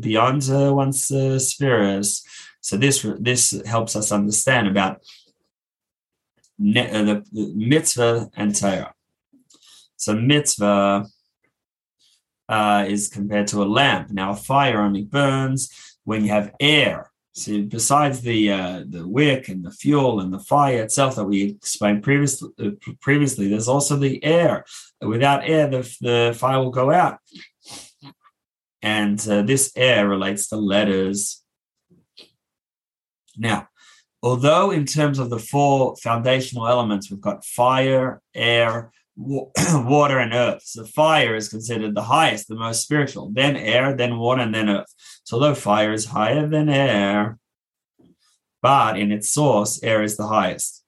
beyond 0.00 0.48
uh, 0.50 0.72
one's 0.72 1.10
uh, 1.10 1.38
spheres. 1.38 2.22
So 2.60 2.76
this 2.76 3.06
this 3.18 3.62
helps 3.66 3.96
us 3.96 4.12
understand 4.12 4.68
about 4.68 5.02
ne- 6.58 6.90
uh, 6.90 7.02
the, 7.04 7.24
the 7.32 7.54
mitzvah 7.54 8.30
and 8.36 8.54
Torah. 8.54 8.94
So 9.96 10.14
mitzvah 10.14 11.06
uh, 12.48 12.84
is 12.88 13.08
compared 13.08 13.46
to 13.48 13.62
a 13.62 13.64
lamp. 13.64 14.10
Now 14.10 14.30
a 14.30 14.36
fire 14.36 14.80
only 14.80 15.04
burns 15.04 15.70
when 16.04 16.24
you 16.24 16.30
have 16.30 16.54
air. 16.60 17.10
So 17.32 17.62
besides 17.62 18.20
the 18.22 18.50
uh, 18.50 18.84
the 18.88 19.06
wick 19.06 19.48
and 19.48 19.64
the 19.64 19.70
fuel 19.70 20.20
and 20.20 20.32
the 20.32 20.40
fire 20.40 20.82
itself 20.82 21.14
that 21.16 21.24
we 21.24 21.42
explained 21.42 22.02
previously, 22.02 22.50
uh, 22.60 22.70
previously, 23.00 23.48
there's 23.48 23.68
also 23.68 23.96
the 23.96 24.22
air. 24.24 24.64
Without 25.00 25.48
air, 25.48 25.68
the, 25.68 25.96
the 26.00 26.36
fire 26.36 26.58
will 26.58 26.70
go 26.70 26.90
out. 26.90 27.18
And 28.82 29.20
uh, 29.28 29.42
this 29.42 29.72
air 29.76 30.08
relates 30.08 30.48
to 30.48 30.56
letters. 30.56 31.44
Now, 33.36 33.68
although 34.20 34.72
in 34.72 34.84
terms 34.84 35.20
of 35.20 35.30
the 35.30 35.38
four 35.38 35.94
foundational 35.96 36.66
elements, 36.66 37.08
we've 37.08 37.20
got 37.20 37.44
fire, 37.44 38.20
air, 38.34 38.90
water 39.74 40.18
and 40.18 40.32
earth. 40.32 40.62
So 40.64 40.84
fire 40.84 41.34
is 41.34 41.48
considered 41.48 41.94
the 41.94 42.02
highest, 42.02 42.46
the 42.48 42.54
most 42.54 42.82
spiritual, 42.82 43.30
then 43.32 43.56
air, 43.56 43.94
then 43.96 44.18
water, 44.18 44.42
and 44.42 44.54
then 44.54 44.68
earth. 44.68 44.94
So 45.24 45.36
although 45.36 45.54
fire 45.54 45.92
is 45.92 46.06
higher 46.06 46.46
than 46.46 46.68
air, 46.68 47.38
but 48.62 48.98
in 48.98 49.10
its 49.10 49.30
source, 49.30 49.82
air 49.82 50.02
is 50.02 50.16
the 50.16 50.26
highest. 50.26 50.84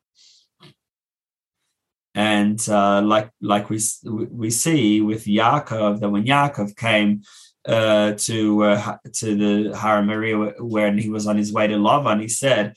And 2.15 2.61
uh, 2.69 3.03
like 3.03 3.31
like 3.41 3.71
we 3.71 3.81
we 4.05 4.51
see 4.51 5.01
with 5.01 5.25
Yaakov 5.27 6.01
that 6.01 6.11
when 6.11 6.25
Yaakov 6.25 6.77
came 6.77 7.23
uh, 7.67 8.13
to 8.13 8.65
uh, 8.65 8.97
to 9.15 9.37
the 9.37 9.77
Har 9.77 10.03
Moriah 10.03 10.55
when 10.59 10.99
he 10.99 11.09
was 11.09 11.27
on 11.27 11.37
his 11.37 11.53
way 11.53 11.67
to 11.69 11.75
Lavan, 11.75 12.21
he 12.21 12.29
said, 12.29 12.75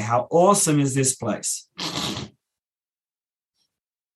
How 0.00 0.26
awesome 0.30 0.80
is 0.80 0.94
this 0.94 1.14
place! 1.16 1.68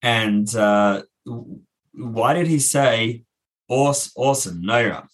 And 0.03 0.53
uh, 0.53 1.03
why 1.93 2.33
did 2.33 2.47
he 2.47 2.59
say 2.59 3.23
awesome, 3.69 4.61
Naira? 4.61 5.07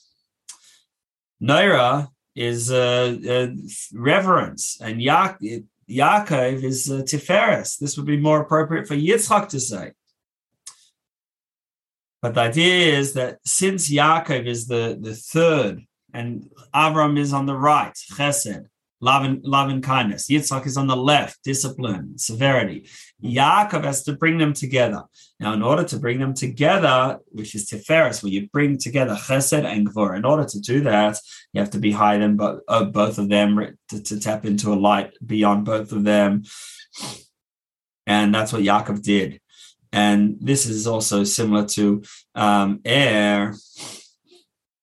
Naira 1.42 2.10
is 2.36 2.72
uh, 2.72 3.18
uh, 3.30 3.48
reverence, 3.94 4.80
and 4.82 5.02
ya- 5.02 5.36
Yaakov 5.90 6.64
is 6.64 6.92
uh, 6.92 7.02
Tiferes. 7.04 7.78
This 7.78 7.98
would 7.98 8.06
be 8.06 8.18
more 8.18 8.42
appropriate 8.42 8.88
for 8.88 8.96
Yitzchak 8.96 9.50
to 9.50 9.60
say. 9.60 9.92
But 12.22 12.34
the 12.34 12.42
idea 12.42 12.98
is 12.98 13.14
that 13.14 13.40
since 13.46 13.90
Yaakov 13.90 14.46
is 14.46 14.68
the, 14.68 14.98
the 15.00 15.16
third 15.16 15.82
and 16.14 16.50
Avram 16.74 17.18
is 17.18 17.32
on 17.34 17.46
the 17.46 17.56
right, 17.56 17.94
Chesed, 18.12 18.66
love 19.00 19.24
and 19.24 19.44
love 19.44 19.70
and 19.70 19.84
kindness. 19.84 20.28
Yitzhak 20.30 20.66
is 20.66 20.78
on 20.78 20.88
the 20.88 20.98
left, 20.98 21.44
discipline, 21.44 22.18
severity. 22.18 22.90
Yaakov 23.24 23.84
has 23.84 24.04
to 24.04 24.14
bring 24.14 24.38
them 24.38 24.54
together. 24.54 25.04
Now, 25.40 25.54
in 25.54 25.62
order 25.62 25.84
to 25.84 25.98
bring 25.98 26.20
them 26.20 26.34
together, 26.34 27.20
which 27.28 27.54
is 27.56 27.70
Tiferes, 27.70 28.24
where 28.24 28.32
you 28.32 28.48
bring 28.50 28.78
together 28.78 29.16
Chesed 29.16 29.66
and 29.66 29.90
Gvor, 29.90 30.16
in 30.16 30.26
order 30.26 30.46
to 30.46 30.60
do 30.60 30.82
that, 30.82 31.20
you 31.54 31.62
have 31.62 31.72
to 31.72 31.80
be 31.80 31.92
higher 31.92 32.20
than 32.20 32.38
bo- 32.38 32.62
uh, 32.68 32.86
both 32.86 33.18
of 33.18 33.30
them 33.30 33.78
to, 33.90 34.04
to 34.04 34.20
tap 34.20 34.46
into 34.46 34.72
a 34.72 34.76
light 34.76 35.14
beyond 35.26 35.66
both 35.66 35.92
of 35.92 36.04
them. 36.04 36.44
And 38.08 38.34
that's 38.34 38.54
what 38.54 38.64
Yaakov 38.64 39.02
did. 39.02 39.42
And 39.92 40.38
this 40.40 40.66
is 40.66 40.88
also 40.88 41.24
similar 41.24 41.66
to 41.68 42.04
um, 42.36 42.80
air. 42.86 43.56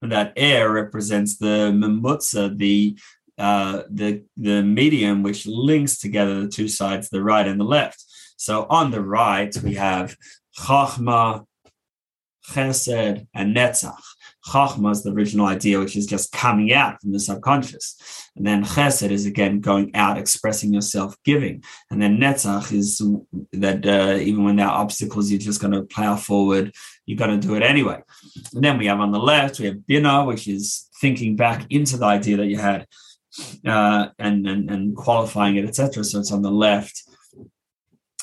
That 0.02 0.34
air 0.36 0.70
represents 0.70 1.38
the 1.38 1.72
memutza, 1.72 2.56
the 2.56 2.98
uh, 3.38 3.82
the 3.90 4.24
the 4.36 4.62
medium 4.62 5.22
which 5.22 5.46
links 5.46 5.98
together 5.98 6.42
the 6.42 6.48
two 6.48 6.68
sides, 6.68 7.08
the 7.08 7.22
right 7.22 7.46
and 7.46 7.58
the 7.58 7.64
left. 7.64 8.04
So 8.36 8.66
on 8.68 8.90
the 8.90 9.02
right 9.02 9.54
we 9.62 9.74
have 9.74 10.16
chachma, 10.58 11.44
chesed, 12.48 13.26
and 13.34 13.56
netzach. 13.56 14.00
Chachma 14.46 14.92
is 14.92 15.02
the 15.02 15.10
original 15.10 15.46
idea, 15.46 15.80
which 15.80 15.96
is 15.96 16.06
just 16.06 16.30
coming 16.30 16.72
out 16.72 17.00
from 17.00 17.12
the 17.12 17.18
subconscious. 17.18 17.96
And 18.36 18.46
then 18.46 18.64
chesed 18.64 19.10
is 19.10 19.26
again 19.26 19.60
going 19.60 19.94
out, 19.96 20.18
expressing 20.18 20.72
yourself, 20.72 21.16
giving. 21.24 21.64
And 21.90 22.00
then 22.00 22.18
netzach 22.18 22.72
is 22.72 23.02
that 23.52 23.84
uh, 23.84 24.18
even 24.20 24.44
when 24.44 24.56
there 24.56 24.66
are 24.66 24.80
obstacles, 24.80 25.30
you're 25.30 25.40
just 25.40 25.60
going 25.60 25.72
to 25.72 25.82
plow 25.82 26.16
forward. 26.16 26.72
You're 27.06 27.18
going 27.18 27.40
to 27.40 27.46
do 27.46 27.56
it 27.56 27.62
anyway. 27.62 28.02
And 28.54 28.62
then 28.62 28.78
we 28.78 28.86
have 28.86 29.00
on 29.00 29.10
the 29.10 29.18
left, 29.18 29.58
we 29.58 29.66
have 29.66 29.86
bina, 29.86 30.24
which 30.24 30.46
is 30.46 30.88
thinking 31.00 31.34
back 31.34 31.66
into 31.70 31.96
the 31.96 32.06
idea 32.06 32.36
that 32.36 32.46
you 32.46 32.58
had 32.58 32.86
uh, 33.66 34.08
and, 34.18 34.46
and, 34.46 34.70
and 34.70 34.96
qualifying 34.96 35.56
it, 35.56 35.64
etc. 35.64 36.04
So 36.04 36.20
it's 36.20 36.32
on 36.32 36.42
the 36.42 36.50
left. 36.50 37.02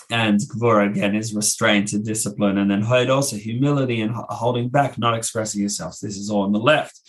And 0.09 0.39
Gvura 0.39 0.89
again 0.89 1.15
is 1.15 1.33
restraint 1.33 1.93
and 1.93 2.03
discipline. 2.03 2.57
And 2.57 2.69
then 2.69 2.81
Hod 2.81 3.09
also 3.09 3.35
humility 3.35 4.01
and 4.01 4.13
holding 4.13 4.69
back, 4.69 4.97
not 4.97 5.15
expressing 5.15 5.61
yourself. 5.61 5.99
This 5.99 6.17
is 6.17 6.29
all 6.29 6.43
on 6.43 6.51
the 6.51 6.59
left. 6.59 6.99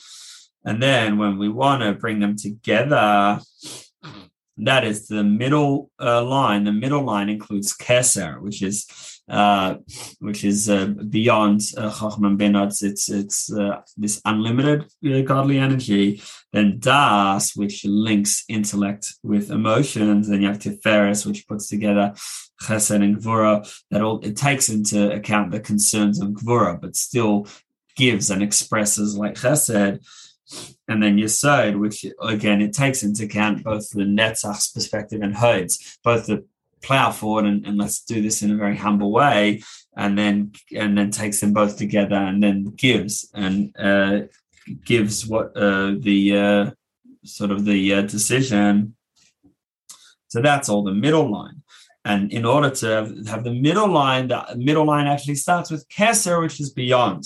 And 0.64 0.82
then 0.82 1.18
when 1.18 1.38
we 1.38 1.48
want 1.48 1.82
to 1.82 1.92
bring 1.92 2.20
them 2.20 2.36
together, 2.36 3.40
that 4.58 4.84
is 4.84 5.08
the 5.08 5.24
middle 5.24 5.90
uh, 6.00 6.24
line. 6.24 6.64
The 6.64 6.72
middle 6.72 7.02
line 7.02 7.28
includes 7.28 7.76
Keser, 7.76 8.40
which 8.40 8.62
is 8.62 8.86
uh, 9.28 9.76
which 10.18 10.44
is 10.44 10.68
uh, 10.68 10.86
beyond 11.08 11.62
uh. 11.76 12.82
It's 12.82 13.10
it's 13.10 13.52
uh, 13.52 13.80
this 13.96 14.20
unlimited 14.24 14.84
uh, 15.06 15.22
godly 15.22 15.58
energy. 15.58 16.22
Then 16.52 16.78
Das, 16.78 17.56
which 17.56 17.84
links 17.84 18.44
intellect 18.48 19.14
with 19.22 19.50
emotions. 19.50 20.28
Then 20.28 20.42
you 20.42 20.48
have 20.48 20.58
Tiferes, 20.58 21.26
which 21.26 21.48
puts 21.48 21.68
together 21.68 22.12
Chesed 22.62 23.02
and 23.02 23.16
Gvura. 23.16 23.66
That 23.90 24.02
all 24.02 24.20
it 24.20 24.36
takes 24.36 24.68
into 24.68 25.12
account 25.12 25.50
the 25.50 25.60
concerns 25.60 26.20
of 26.20 26.28
Gvura, 26.30 26.80
but 26.80 26.96
still 26.96 27.46
gives 27.96 28.30
and 28.30 28.42
expresses 28.42 29.16
like 29.16 29.34
Chesed. 29.34 30.04
And 30.86 31.02
then 31.02 31.16
Yesod, 31.16 31.80
which 31.80 32.04
again 32.20 32.60
it 32.60 32.74
takes 32.74 33.02
into 33.02 33.24
account 33.24 33.64
both 33.64 33.88
the 33.88 34.02
Netzach's 34.02 34.70
perspective 34.70 35.22
and 35.22 35.34
Hod's, 35.34 35.98
both 36.04 36.26
the 36.26 36.44
plow 36.84 37.10
forward 37.10 37.46
and, 37.46 37.66
and 37.66 37.78
let's 37.78 38.04
do 38.04 38.22
this 38.22 38.42
in 38.42 38.50
a 38.52 38.56
very 38.56 38.76
humble 38.76 39.10
way. 39.10 39.62
And 39.96 40.18
then 40.18 40.52
and 40.76 40.98
then 40.98 41.10
takes 41.10 41.40
them 41.40 41.52
both 41.52 41.76
together 41.78 42.16
and 42.16 42.42
then 42.42 42.64
gives 42.76 43.30
and 43.32 43.74
uh, 43.78 44.22
gives 44.84 45.26
what 45.26 45.56
uh, 45.56 45.94
the 45.98 46.36
uh, 46.36 46.70
sort 47.24 47.50
of 47.50 47.64
the 47.64 47.94
uh, 47.94 48.02
decision. 48.02 48.96
So 50.28 50.42
that's 50.42 50.68
all 50.68 50.82
the 50.82 50.92
middle 50.92 51.30
line. 51.30 51.62
And 52.04 52.32
in 52.32 52.44
order 52.44 52.70
to 52.70 52.86
have, 53.28 53.44
the 53.44 53.54
middle 53.54 53.88
line 53.88 54.28
the 54.28 54.44
middle 54.56 54.84
line 54.84 55.06
actually 55.06 55.36
starts 55.36 55.70
with 55.70 55.88
keser 55.88 56.40
which 56.42 56.60
is 56.60 56.70
beyond. 56.70 57.24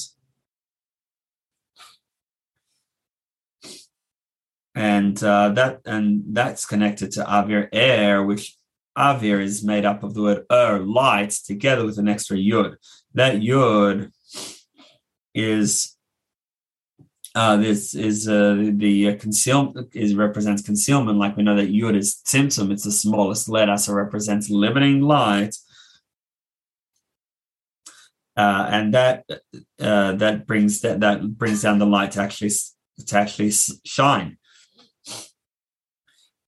And 4.75 5.21
uh, 5.25 5.49
that 5.51 5.81
and 5.87 6.23
that's 6.29 6.65
connected 6.65 7.11
to 7.13 7.25
avir 7.25 7.69
air, 7.73 8.23
which 8.23 8.58
Avir 8.99 9.41
is 9.41 9.63
made 9.63 9.85
up 9.85 10.03
of 10.03 10.15
the 10.15 10.23
word 10.23 10.47
er, 10.53 10.81
light, 10.81 11.31
together 11.31 11.85
with 11.85 11.99
an 11.99 12.09
extra 12.09 12.37
yud. 12.37 12.77
That 13.15 13.37
yud 13.37 14.11
is 15.35 15.97
uh, 17.35 17.57
this 17.57 17.95
is 17.95 18.29
uh, 18.29 18.57
the 18.73 19.11
uh, 19.11 19.17
concealment 19.17 19.95
is 19.95 20.15
represents 20.15 20.63
concealment. 20.63 21.19
Like 21.19 21.37
we 21.37 21.45
know 21.45 21.55
that 21.57 21.71
yud 21.71 21.97
is 21.97 22.21
tzimtzum; 22.27 22.73
it's 22.73 22.85
the 22.85 22.91
smallest 22.91 23.49
letter, 23.49 23.77
so 23.77 23.93
represents 23.93 24.51
limiting 24.51 25.03
light. 25.03 25.55
Uh, 28.37 28.69
and 28.71 28.95
that 28.95 29.25
uh, 29.81 30.13
that 30.13 30.47
brings 30.47 30.81
that 30.81 31.01
that 31.01 31.39
brings 31.39 31.63
down 31.63 31.79
the 31.79 31.87
light 31.87 32.13
to 32.13 32.21
actually 32.21 32.51
to 33.07 33.17
actually 33.17 33.53
shine 33.85 34.39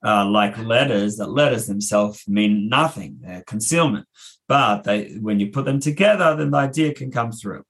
uh, 0.04 0.26
like 0.26 0.58
letters, 0.58 1.16
that 1.16 1.30
letters 1.30 1.66
themselves 1.66 2.26
mean 2.26 2.68
nothing, 2.68 3.18
they're 3.20 3.44
concealment. 3.46 4.06
But 4.48 4.84
they, 4.84 5.12
when 5.20 5.38
you 5.40 5.50
put 5.50 5.64
them 5.64 5.80
together, 5.80 6.34
then 6.36 6.50
the 6.50 6.58
idea 6.58 6.94
can 6.94 7.10
come 7.10 7.32
through. 7.32 7.64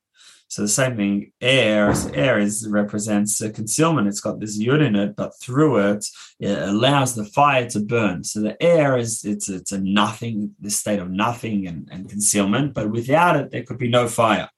So 0.48 0.62
the 0.62 0.68
same 0.68 0.96
thing, 0.96 1.32
air, 1.40 1.94
air 2.12 2.38
is 2.38 2.66
represents 2.66 3.40
a 3.40 3.50
concealment. 3.50 4.08
It's 4.08 4.20
got 4.20 4.40
this 4.40 4.58
yud 4.58 4.84
in 4.84 4.96
it, 4.96 5.14
but 5.14 5.38
through 5.40 5.78
it, 5.90 6.04
it 6.40 6.58
allows 6.58 7.14
the 7.14 7.24
fire 7.24 7.70
to 7.70 7.80
burn. 7.80 8.24
So 8.24 8.40
the 8.40 8.60
air 8.60 8.96
is 8.96 9.24
it's 9.24 9.48
it's 9.48 9.70
a 9.70 9.78
nothing, 9.78 10.56
the 10.60 10.70
state 10.70 10.98
of 10.98 11.08
nothing 11.08 11.68
and, 11.68 11.88
and 11.92 12.08
concealment. 12.08 12.74
But 12.74 12.90
without 12.90 13.36
it, 13.36 13.52
there 13.52 13.62
could 13.62 13.78
be 13.78 13.88
no 13.88 14.08
fire. 14.08 14.48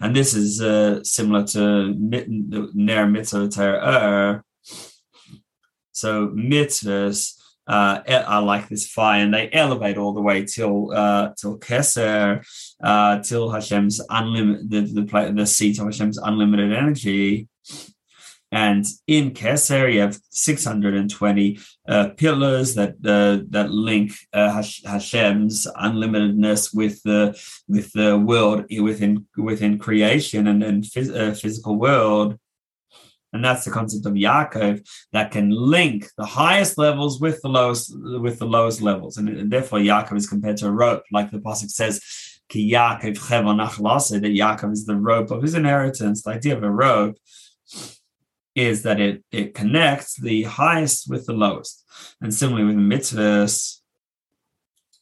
and 0.00 0.14
this 0.14 0.34
is 0.34 0.60
uh, 0.60 1.02
similar 1.02 1.44
to 1.44 1.94
ner 2.74 3.06
mitzvah 3.06 3.48
So 5.96 6.28
mitzvahs 6.28 7.32
uh, 7.66 8.00
are 8.26 8.42
like 8.42 8.68
this 8.68 8.86
fire, 8.86 9.22
and 9.22 9.32
they 9.32 9.48
elevate 9.50 9.96
all 9.96 10.12
the 10.12 10.20
way 10.20 10.44
till 10.44 10.92
uh, 10.92 11.30
till 11.40 11.58
Keser, 11.58 12.44
uh, 12.82 13.20
till 13.22 13.50
Hashem's 13.50 14.00
unlimited 14.10 14.70
the, 14.70 15.02
the 15.02 15.32
the 15.34 15.46
seat 15.46 15.78
of 15.78 15.86
Hashem's 15.86 16.18
unlimited 16.18 16.72
energy. 16.72 17.48
And 18.52 18.84
in 19.08 19.32
Keser, 19.32 19.92
you 19.92 20.00
have 20.00 20.18
620 20.30 21.58
uh, 21.88 22.10
pillars 22.16 22.74
that 22.76 22.94
uh, 23.04 23.44
that 23.50 23.70
link 23.70 24.12
uh, 24.32 24.62
Hashem's 24.84 25.66
unlimitedness 25.66 26.74
with 26.74 27.02
the 27.02 27.36
with 27.68 27.90
the 27.92 28.18
world 28.18 28.66
within 28.80 29.26
within 29.36 29.78
creation 29.78 30.46
and 30.46 30.62
and 30.62 30.84
phys- 30.84 31.14
uh, 31.14 31.34
physical 31.34 31.76
world. 31.76 32.38
And 33.32 33.44
that's 33.44 33.64
the 33.64 33.70
concept 33.70 34.06
of 34.06 34.14
Yaakov 34.14 34.86
that 35.12 35.30
can 35.30 35.50
link 35.50 36.08
the 36.16 36.24
highest 36.24 36.78
levels 36.78 37.20
with 37.20 37.42
the 37.42 37.48
lowest 37.48 37.94
with 37.96 38.38
the 38.38 38.46
lowest 38.46 38.80
levels, 38.80 39.16
and, 39.18 39.28
and 39.28 39.50
therefore 39.50 39.80
Yaakov 39.80 40.16
is 40.16 40.28
compared 40.28 40.56
to 40.58 40.68
a 40.68 40.70
rope, 40.70 41.02
like 41.12 41.30
the 41.30 41.38
pasuk 41.38 41.70
says. 41.70 42.00
Ki 42.48 42.72
Yaakov 42.72 43.18
that 44.20 44.22
Yaakov 44.22 44.72
is 44.72 44.86
the 44.86 44.94
rope 44.94 45.32
of 45.32 45.42
his 45.42 45.54
inheritance. 45.54 46.22
The 46.22 46.30
idea 46.30 46.56
of 46.56 46.62
a 46.62 46.70
rope 46.70 47.16
is 48.54 48.82
that 48.84 49.00
it 49.00 49.24
it 49.32 49.52
connects 49.52 50.14
the 50.14 50.44
highest 50.44 51.10
with 51.10 51.26
the 51.26 51.32
lowest. 51.32 51.84
And 52.20 52.32
similarly 52.32 52.66
with 52.66 52.76
the 52.76 52.96
mitzvahs, 52.96 53.80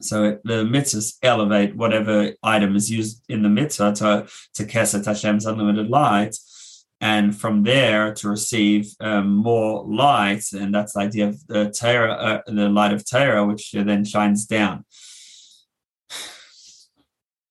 so 0.00 0.38
the 0.44 0.64
mitzvahs 0.64 1.16
elevate 1.22 1.76
whatever 1.76 2.32
item 2.42 2.76
is 2.76 2.90
used 2.90 3.22
in 3.28 3.42
the 3.42 3.48
mitzvah 3.48 3.92
to, 3.94 4.26
to 4.54 4.64
Keser 4.64 5.04
Hashem's 5.04 5.46
unlimited 5.46 5.88
light. 5.88 6.36
And 7.00 7.36
from 7.36 7.64
there 7.64 8.14
to 8.14 8.28
receive 8.28 8.94
um, 9.00 9.34
more 9.36 9.84
light, 9.84 10.44
and 10.52 10.74
that's 10.74 10.94
the 10.94 11.00
idea 11.00 11.28
of 11.28 11.46
the 11.46 11.70
Torah, 11.70 12.14
uh, 12.14 12.40
the 12.46 12.68
light 12.68 12.92
of 12.92 13.08
Torah, 13.08 13.44
which 13.44 13.72
then 13.72 14.04
shines 14.04 14.46
down. 14.46 14.84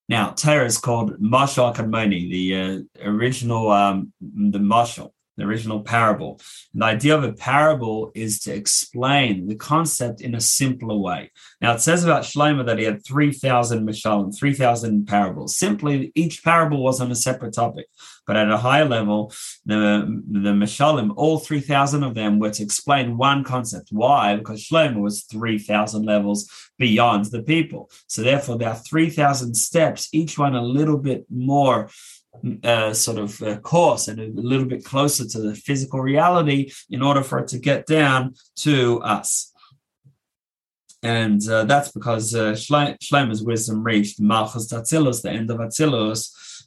Now, 0.08 0.30
Torah 0.30 0.66
is 0.66 0.78
called 0.78 1.20
Mashal 1.20 1.74
Kadmoni, 1.74 2.30
the 2.30 2.54
uh, 2.56 3.08
original, 3.08 3.70
um, 3.70 4.12
the 4.20 4.58
Mashal 4.58 5.12
the 5.36 5.44
original 5.44 5.80
parable. 5.80 6.40
And 6.72 6.82
the 6.82 6.86
idea 6.86 7.16
of 7.16 7.24
a 7.24 7.32
parable 7.32 8.12
is 8.14 8.40
to 8.40 8.54
explain 8.54 9.46
the 9.46 9.56
concept 9.56 10.20
in 10.20 10.34
a 10.34 10.40
simpler 10.40 10.96
way. 10.96 11.32
Now, 11.60 11.74
it 11.74 11.80
says 11.80 12.04
about 12.04 12.24
Shlomo 12.24 12.66
that 12.66 12.78
he 12.78 12.84
had 12.84 13.04
3,000 13.04 13.86
mishalim, 13.86 14.36
3,000 14.36 15.06
parables. 15.06 15.56
Simply, 15.56 16.12
each 16.14 16.44
parable 16.44 16.82
was 16.82 17.00
on 17.00 17.10
a 17.10 17.16
separate 17.16 17.54
topic. 17.54 17.86
But 18.26 18.36
at 18.36 18.50
a 18.50 18.56
higher 18.56 18.86
level, 18.86 19.32
the, 19.66 20.22
the 20.30 20.50
mishalim, 20.50 21.12
all 21.16 21.38
3,000 21.38 22.02
of 22.02 22.14
them 22.14 22.38
were 22.38 22.50
to 22.50 22.62
explain 22.62 23.18
one 23.18 23.44
concept. 23.44 23.88
Why? 23.90 24.36
Because 24.36 24.64
Shlomo 24.64 25.00
was 25.00 25.24
3,000 25.24 26.04
levels 26.04 26.50
beyond 26.78 27.26
the 27.26 27.42
people. 27.42 27.90
So 28.06 28.22
therefore, 28.22 28.58
there 28.58 28.70
are 28.70 28.76
3,000 28.76 29.54
steps, 29.54 30.08
each 30.12 30.38
one 30.38 30.54
a 30.54 30.62
little 30.62 30.98
bit 30.98 31.26
more 31.30 31.90
uh, 32.62 32.92
sort 32.92 33.18
of 33.18 33.40
uh, 33.42 33.56
coarse 33.58 34.08
and 34.08 34.20
a 34.20 34.40
little 34.40 34.66
bit 34.66 34.84
closer 34.84 35.26
to 35.26 35.40
the 35.40 35.54
physical 35.54 36.00
reality 36.00 36.70
in 36.90 37.02
order 37.02 37.22
for 37.22 37.38
it 37.38 37.48
to 37.48 37.58
get 37.58 37.86
down 37.86 38.34
to 38.56 39.00
us. 39.02 39.52
And 41.02 41.46
uh, 41.48 41.64
that's 41.64 41.92
because 41.92 42.34
uh, 42.34 42.52
Shlomo's 42.52 43.42
wisdom 43.42 43.84
reached 43.84 44.20
Malchus 44.20 44.72
Atzilus, 44.72 45.20
the 45.20 45.30
end 45.30 45.50
of 45.50 45.58
Atzilus, 45.58 46.64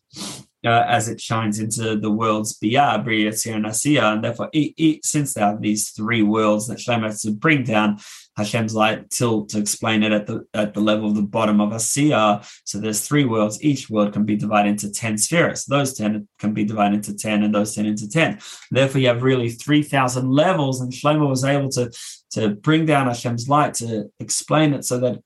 uh, 0.64 0.86
as 0.88 1.10
it 1.10 1.20
shines 1.20 1.60
into 1.60 1.96
the 1.96 2.12
world's 2.12 2.60
Biyah, 2.60 3.04
Bria, 3.04 3.30
and 3.30 3.66
Asiya. 3.66 4.14
And 4.14 4.24
therefore, 4.24 4.50
it, 4.54 4.74
it, 4.78 5.06
since 5.06 5.34
there 5.34 5.46
are 5.46 5.60
these 5.60 5.90
three 5.90 6.22
worlds 6.22 6.68
that 6.68 6.78
Shlomo 6.78 7.06
has 7.06 7.22
to 7.24 7.32
bring 7.32 7.64
down, 7.64 7.98
Hashem's 8.38 8.76
light 8.76 9.10
till 9.10 9.46
to 9.48 9.58
explain 9.58 10.04
it 10.04 10.12
at 10.12 10.28
the 10.28 10.46
at 10.54 10.76
the 10.76 10.80
level 10.80 11.10
of 11.10 11.16
the 11.16 11.24
bottom 11.24 11.60
of 11.60 11.72
a 11.72 11.78
Asiya. 11.78 12.48
So 12.66 12.80
there's 12.80 13.06
three 13.06 13.26
worlds. 13.26 13.62
Each 13.64 13.90
world 13.90 14.14
can 14.14 14.26
be 14.26 14.36
divided 14.36 14.70
into 14.70 14.92
10 14.92 15.18
spheres. 15.18 15.66
Those 15.66 15.94
10 15.96 16.28
can 16.38 16.54
be 16.54 16.64
divided 16.64 16.98
into 16.98 17.16
10 17.16 17.44
and 17.44 17.54
those 17.54 17.74
10 17.74 17.88
into 17.88 18.08
10. 18.08 18.40
Therefore, 18.70 19.02
you 19.02 19.08
have 19.08 19.24
really 19.24 19.50
3,000 19.50 20.30
levels. 20.30 20.82
And 20.82 20.94
Shlomo 20.94 21.28
was 21.28 21.44
able 21.44 21.70
to, 21.70 21.92
to 22.32 22.50
bring 22.50 22.86
down 22.86 23.08
Hashem's 23.08 23.50
light 23.50 23.74
to 23.76 24.12
explain 24.20 24.74
it 24.74 24.86
so 24.86 25.00
that 25.00 25.20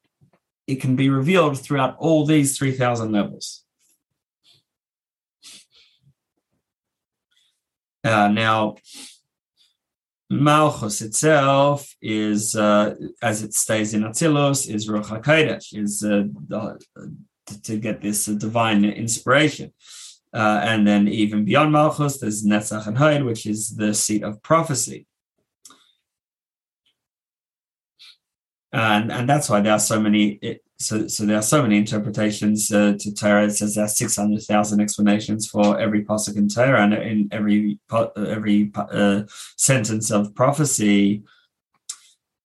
it 0.67 0.79
can 0.79 0.95
be 0.95 1.09
revealed 1.09 1.59
throughout 1.59 1.97
all 1.97 2.25
these 2.25 2.57
3,000 2.57 3.11
levels. 3.11 3.63
Uh, 8.03 8.29
now, 8.29 8.75
Malchus 10.31 11.01
itself 11.01 11.93
is, 12.01 12.55
uh, 12.55 12.95
as 13.21 13.43
it 13.43 13.53
stays 13.53 13.93
in 13.93 14.03
Atzilus, 14.03 14.73
is 14.73 14.87
Ruach 14.87 15.07
HaKodesh, 15.07 15.77
is 15.77 16.05
uh, 16.05 16.23
the, 16.47 16.79
to 17.63 17.77
get 17.77 18.01
this 18.01 18.29
uh, 18.29 18.33
divine 18.33 18.85
inspiration. 18.85 19.73
Uh, 20.33 20.61
and 20.63 20.87
then 20.87 21.09
even 21.09 21.43
beyond 21.43 21.73
Malchus, 21.73 22.19
there's 22.19 22.45
Netzach 22.45 22.87
and 22.87 22.97
Hod, 22.97 23.23
which 23.23 23.45
is 23.45 23.75
the 23.75 23.93
seat 23.93 24.23
of 24.23 24.41
prophecy. 24.41 25.05
And, 28.71 29.11
and 29.11 29.27
that's 29.27 29.49
why 29.49 29.59
there 29.59 29.73
are 29.73 29.79
so 29.79 29.99
many 29.99 30.39
so, 30.81 31.07
so 31.07 31.25
there 31.25 31.37
are 31.37 31.41
so 31.43 31.61
many 31.61 31.77
interpretations 31.77 32.71
uh, 32.71 32.93
to 32.99 33.13
Torah. 33.13 33.45
It 33.45 33.51
says 33.51 33.75
there 33.75 33.85
are 33.85 33.87
six 33.87 34.15
hundred 34.15 34.41
thousand 34.43 34.81
explanations 34.81 35.47
for 35.47 35.79
every 35.79 36.03
pasuk 36.03 36.35
in 36.35 36.49
Torah, 36.49 36.83
and 36.83 36.93
in 36.93 37.29
every 37.31 37.79
every 38.17 38.71
uh, 38.75 39.23
sentence 39.57 40.11
of 40.11 40.33
prophecy, 40.35 41.23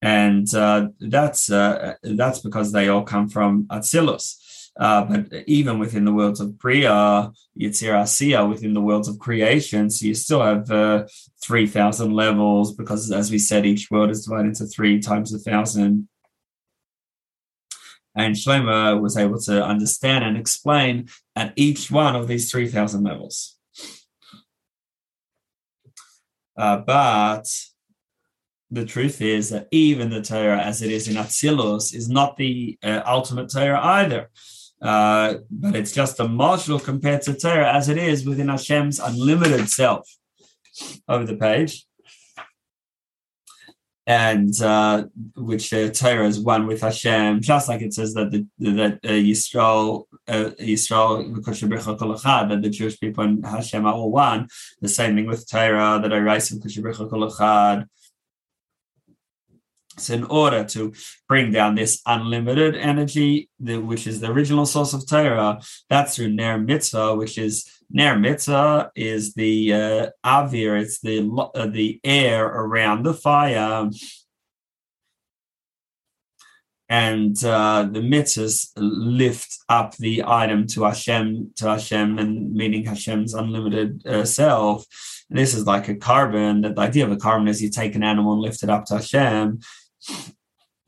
and 0.02 0.52
uh, 0.54 0.88
that's 1.00 1.50
uh, 1.50 1.94
that's 2.02 2.40
because 2.40 2.72
they 2.72 2.88
all 2.88 3.02
come 3.02 3.28
from 3.28 3.64
Atzilus. 3.64 4.42
Uh, 4.78 5.04
but 5.04 5.32
even 5.46 5.78
within 5.78 6.04
the 6.04 6.12
worlds 6.12 6.38
of 6.38 6.58
Bria, 6.58 7.32
Yitzir 7.58 7.94
Asiya, 7.94 8.46
within 8.46 8.74
the 8.74 8.80
worlds 8.80 9.08
of 9.08 9.18
creation, 9.18 9.88
so 9.88 10.04
you 10.04 10.14
still 10.14 10.42
have 10.42 10.70
uh, 10.70 11.06
3,000 11.42 12.12
levels 12.12 12.74
because, 12.74 13.10
as 13.10 13.30
we 13.30 13.38
said, 13.38 13.64
each 13.64 13.90
world 13.90 14.10
is 14.10 14.26
divided 14.26 14.48
into 14.48 14.66
three 14.66 15.00
times 15.00 15.32
a 15.32 15.38
thousand 15.38 16.08
and 18.16 18.34
Shlomo 18.34 19.00
was 19.00 19.16
able 19.16 19.38
to 19.42 19.62
understand 19.64 20.24
and 20.24 20.36
explain 20.36 21.08
at 21.36 21.52
each 21.54 21.90
one 21.90 22.16
of 22.16 22.26
these 22.26 22.50
3,000 22.50 23.04
levels. 23.04 23.56
Uh, 26.56 26.78
but 26.78 27.46
the 28.70 28.86
truth 28.86 29.20
is 29.20 29.50
that 29.50 29.68
even 29.70 30.08
the 30.08 30.22
Torah, 30.22 30.60
as 30.60 30.80
it 30.80 30.90
is 30.90 31.06
in 31.06 31.16
Atzilus, 31.16 31.94
is 31.94 32.08
not 32.08 32.38
the 32.38 32.78
uh, 32.82 33.02
ultimate 33.06 33.50
Torah 33.50 33.80
either. 33.80 34.30
Uh, 34.80 35.34
but 35.50 35.76
it's 35.76 35.92
just 35.92 36.20
a 36.20 36.24
module 36.24 36.82
compared 36.82 37.22
to 37.22 37.34
Torah 37.34 37.72
as 37.72 37.88
it 37.88 37.98
is 37.98 38.26
within 38.26 38.48
Hashem's 38.48 38.98
unlimited 38.98 39.68
self. 39.68 40.08
Over 41.08 41.24
the 41.24 41.36
page 41.36 41.86
and 44.06 44.62
uh, 44.62 45.04
which 45.34 45.72
uh, 45.72 45.90
Torah 45.90 46.28
is 46.28 46.38
one 46.38 46.66
with 46.66 46.80
Hashem, 46.80 47.40
just 47.40 47.68
like 47.68 47.82
it 47.82 47.92
says 47.92 48.14
that 48.14 48.30
the, 48.30 48.46
that 48.58 49.00
uh, 49.04 49.08
Yisrael, 49.08 50.04
uh, 50.28 50.50
Yisrael, 50.60 51.34
that 52.48 52.62
the 52.62 52.70
Jewish 52.70 53.00
people 53.00 53.24
and 53.24 53.44
Hashem 53.44 53.84
are 53.84 53.94
all 53.94 54.12
one. 54.12 54.48
The 54.80 54.88
same 54.88 55.16
thing 55.16 55.26
with 55.26 55.50
Torah 55.50 55.98
that 56.00 56.12
I 56.12 56.18
rise 56.18 56.48
from 56.48 56.60
Echad. 56.60 57.86
So, 59.98 60.14
in 60.14 60.24
order 60.24 60.62
to 60.64 60.92
bring 61.28 61.52
down 61.52 61.74
this 61.74 62.02
unlimited 62.06 62.76
energy, 62.76 63.48
the, 63.58 63.78
which 63.78 64.06
is 64.06 64.20
the 64.20 64.30
original 64.30 64.66
source 64.66 64.92
of 64.92 65.06
Torah, 65.06 65.60
that's 65.88 66.16
through 66.16 66.32
Ner 66.32 66.58
Mitzvah, 66.58 67.14
which 67.14 67.38
is 67.38 67.70
Ner 67.90 68.18
mitzvah 68.18 68.90
is 68.96 69.34
the 69.34 69.72
uh, 69.72 70.06
avir, 70.24 70.80
it's 70.80 71.00
the 71.00 71.28
uh, 71.54 71.66
the 71.66 72.00
air 72.02 72.44
around 72.44 73.04
the 73.04 73.14
fire, 73.14 73.88
and 76.88 77.42
uh, 77.44 77.88
the 77.90 78.00
mitzvahs 78.00 78.70
lift 78.76 79.58
up 79.68 79.96
the 79.96 80.24
item 80.26 80.66
to 80.68 80.84
Hashem, 80.84 81.52
to 81.56 81.68
Hashem, 81.68 82.18
and 82.18 82.52
meaning 82.54 82.84
Hashem's 82.84 83.34
unlimited 83.34 84.06
uh, 84.06 84.24
self. 84.24 84.84
And 85.28 85.38
this 85.38 85.54
is 85.54 85.66
like 85.66 85.88
a 85.88 85.94
korban. 85.94 86.62
The 86.62 86.80
idea 86.80 87.04
of 87.04 87.12
a 87.12 87.16
korban 87.16 87.48
is 87.48 87.62
you 87.62 87.70
take 87.70 87.94
an 87.94 88.04
animal 88.04 88.32
and 88.32 88.42
lift 88.42 88.62
it 88.62 88.70
up 88.70 88.84
to 88.86 88.94
Hashem. 88.94 89.60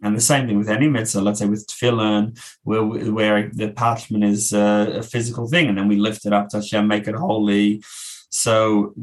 And 0.03 0.17
the 0.17 0.21
same 0.21 0.47
thing 0.47 0.59
with 0.59 0.69
any 0.69 0.89
mitzvah, 0.89 1.21
let's 1.21 1.41
say 1.41 1.47
with 1.47 1.67
tefillin, 1.67 2.39
where, 2.63 2.85
where 2.85 3.51
the 3.53 3.73
parchment 3.73 4.25
is 4.25 4.53
a, 4.53 4.99
a, 4.99 5.03
physical 5.03 5.49
thing, 5.49 5.69
and 5.69 5.77
then 5.77 5.89
we 5.89 5.97
lift 5.97 6.25
it 6.25 6.33
up 6.33 6.49
to 6.51 6.59
Hashem, 6.59 6.87
make 6.87 7.09
it 7.09 7.17
holy. 7.17 7.83
So, 8.31 8.95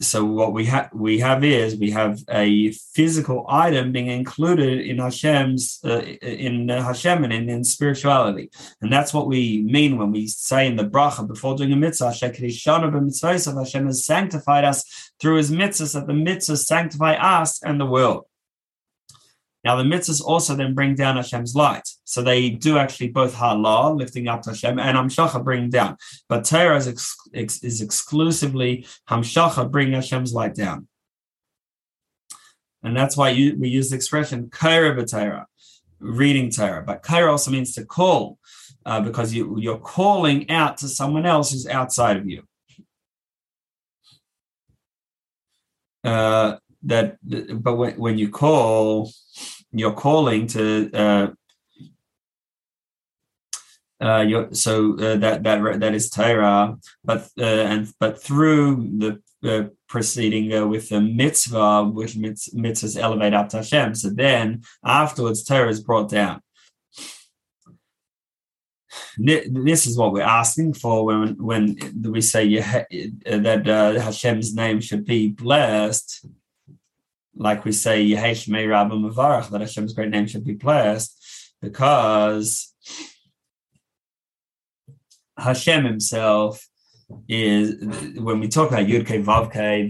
so 0.00 0.24
what 0.24 0.52
we 0.52 0.64
have 0.66 0.90
we 0.94 1.18
have 1.18 1.42
is 1.42 1.76
we 1.76 1.90
have 1.90 2.20
a 2.30 2.70
physical 2.70 3.44
item 3.48 3.90
being 3.90 4.06
included 4.06 4.86
in 4.86 4.98
Hashem's 4.98 5.80
uh, 5.84 5.98
in 6.22 6.68
Hashem 6.68 7.24
and 7.24 7.32
in, 7.32 7.48
in, 7.50 7.64
spirituality, 7.64 8.50
and 8.80 8.92
that's 8.92 9.12
what 9.12 9.26
we 9.26 9.64
mean 9.64 9.98
when 9.98 10.12
we 10.12 10.28
say 10.28 10.68
in 10.68 10.76
the 10.76 10.84
bracha 10.84 11.26
before 11.26 11.56
doing 11.56 11.72
a 11.72 11.76
mitzvah, 11.76 12.12
Hashem 12.12 13.86
has 13.86 14.04
sanctified 14.04 14.64
us 14.64 15.10
through 15.20 15.36
His 15.36 15.50
mitzvahs, 15.50 15.94
that 15.94 16.06
the 16.06 16.12
mitzvahs 16.12 16.64
sanctify 16.64 17.14
us 17.14 17.60
and 17.62 17.80
the 17.80 17.86
world. 17.86 18.26
Now 19.64 19.76
the 19.76 19.82
mitzvahs 19.82 20.22
also 20.22 20.54
then 20.54 20.74
bring 20.74 20.94
down 20.94 21.16
Hashem's 21.16 21.54
light. 21.54 21.88
So 22.04 22.22
they 22.22 22.50
do 22.50 22.78
actually 22.78 23.08
both 23.08 23.34
ha'alah, 23.34 23.92
lifting 23.92 24.28
up 24.28 24.44
Hashem, 24.44 24.78
and 24.78 24.96
hamshacha 24.96 25.42
bringing 25.42 25.70
down. 25.70 25.96
But 26.28 26.44
Torah 26.44 26.76
is, 26.76 26.88
ex- 26.88 27.16
ex- 27.34 27.62
is 27.64 27.80
exclusively 27.80 28.86
hamshacha, 29.08 29.70
bringing 29.70 29.94
Hashem's 29.94 30.32
light 30.32 30.54
down. 30.54 30.88
And 32.82 32.96
that's 32.96 33.16
why 33.16 33.30
you, 33.30 33.56
we 33.58 33.68
use 33.68 33.90
the 33.90 33.96
expression 33.96 34.46
kaira 34.46 34.96
b'Torah, 34.96 35.46
reading 35.98 36.50
Torah. 36.50 36.82
But 36.82 37.02
kaira 37.02 37.30
also 37.30 37.50
means 37.50 37.74
to 37.74 37.84
call, 37.84 38.38
uh, 38.86 39.00
because 39.00 39.34
you, 39.34 39.58
you're 39.58 39.78
calling 39.78 40.48
out 40.50 40.78
to 40.78 40.88
someone 40.88 41.26
else 41.26 41.50
who's 41.50 41.66
outside 41.66 42.16
of 42.16 42.28
you. 42.28 42.44
Uh, 46.04 46.56
that, 46.82 47.16
but 47.22 47.76
when, 47.76 47.98
when 47.98 48.18
you 48.18 48.28
call, 48.28 49.10
you're 49.72 49.92
calling 49.92 50.46
to 50.48 50.90
uh, 50.92 51.28
uh, 54.00 54.20
you're, 54.20 54.52
so 54.54 54.96
uh, 54.98 55.16
that 55.16 55.42
that 55.42 55.80
that 55.80 55.94
is 55.94 56.08
Torah, 56.08 56.76
but 57.04 57.28
uh, 57.38 57.44
and 57.44 57.92
but 57.98 58.22
through 58.22 58.98
the 58.98 59.22
uh, 59.42 59.68
proceeding 59.88 60.52
uh, 60.52 60.66
with 60.66 60.88
the 60.88 61.00
mitzvah, 61.00 61.84
which 61.84 62.14
mitz, 62.14 62.54
mitzvahs 62.54 62.96
elevate 62.96 63.34
up 63.34 63.48
to 63.48 63.58
Hashem. 63.58 63.96
So 63.96 64.10
then 64.10 64.62
afterwards, 64.84 65.42
Torah 65.42 65.68
is 65.68 65.80
brought 65.80 66.08
down. 66.10 66.40
This 69.18 69.86
is 69.86 69.96
what 69.96 70.12
we're 70.12 70.22
asking 70.22 70.74
for 70.74 71.04
when 71.04 71.36
when 71.42 71.76
we 72.00 72.20
say 72.20 72.56
that 72.58 73.68
uh, 73.68 74.00
Hashem's 74.00 74.54
name 74.54 74.80
should 74.80 75.04
be 75.04 75.28
blessed 75.28 76.24
like 77.38 77.64
we 77.64 77.72
say, 77.72 78.04
Yehei 78.04 78.32
Shmei 78.32 78.68
Rabba 78.68 78.96
Mavarach, 78.96 79.48
that 79.50 79.60
Hashem's 79.60 79.94
great 79.94 80.10
name 80.10 80.26
should 80.26 80.44
be 80.44 80.54
blessed, 80.54 81.14
because 81.62 82.74
Hashem 85.38 85.84
himself 85.84 86.66
is 87.28 87.76
when 88.18 88.40
we 88.40 88.48
talk 88.48 88.68
about 88.70 88.86
Yud 88.86 89.06
Kei 89.06 89.22
Vav 89.22 89.52
Kei, 89.52 89.88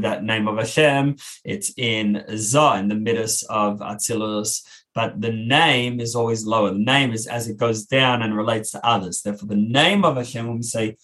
that 0.00 0.22
name 0.22 0.46
of 0.46 0.58
Hashem, 0.58 1.16
it's 1.44 1.72
in 1.76 2.24
Zah, 2.36 2.76
in 2.76 2.88
the 2.88 2.94
midst 2.94 3.44
of 3.48 3.80
Atzilus, 3.80 4.62
but 4.94 5.20
the 5.20 5.32
name 5.32 5.98
is 5.98 6.14
always 6.14 6.46
lower. 6.46 6.70
The 6.70 6.78
name 6.78 7.12
is 7.12 7.26
as 7.26 7.48
it 7.48 7.56
goes 7.56 7.86
down 7.86 8.22
and 8.22 8.36
relates 8.36 8.70
to 8.72 8.86
others. 8.86 9.22
Therefore, 9.22 9.48
the 9.48 9.56
name 9.56 10.04
of 10.04 10.16
Hashem, 10.16 10.46
when 10.46 10.56
we 10.58 10.62
say, 10.62 10.96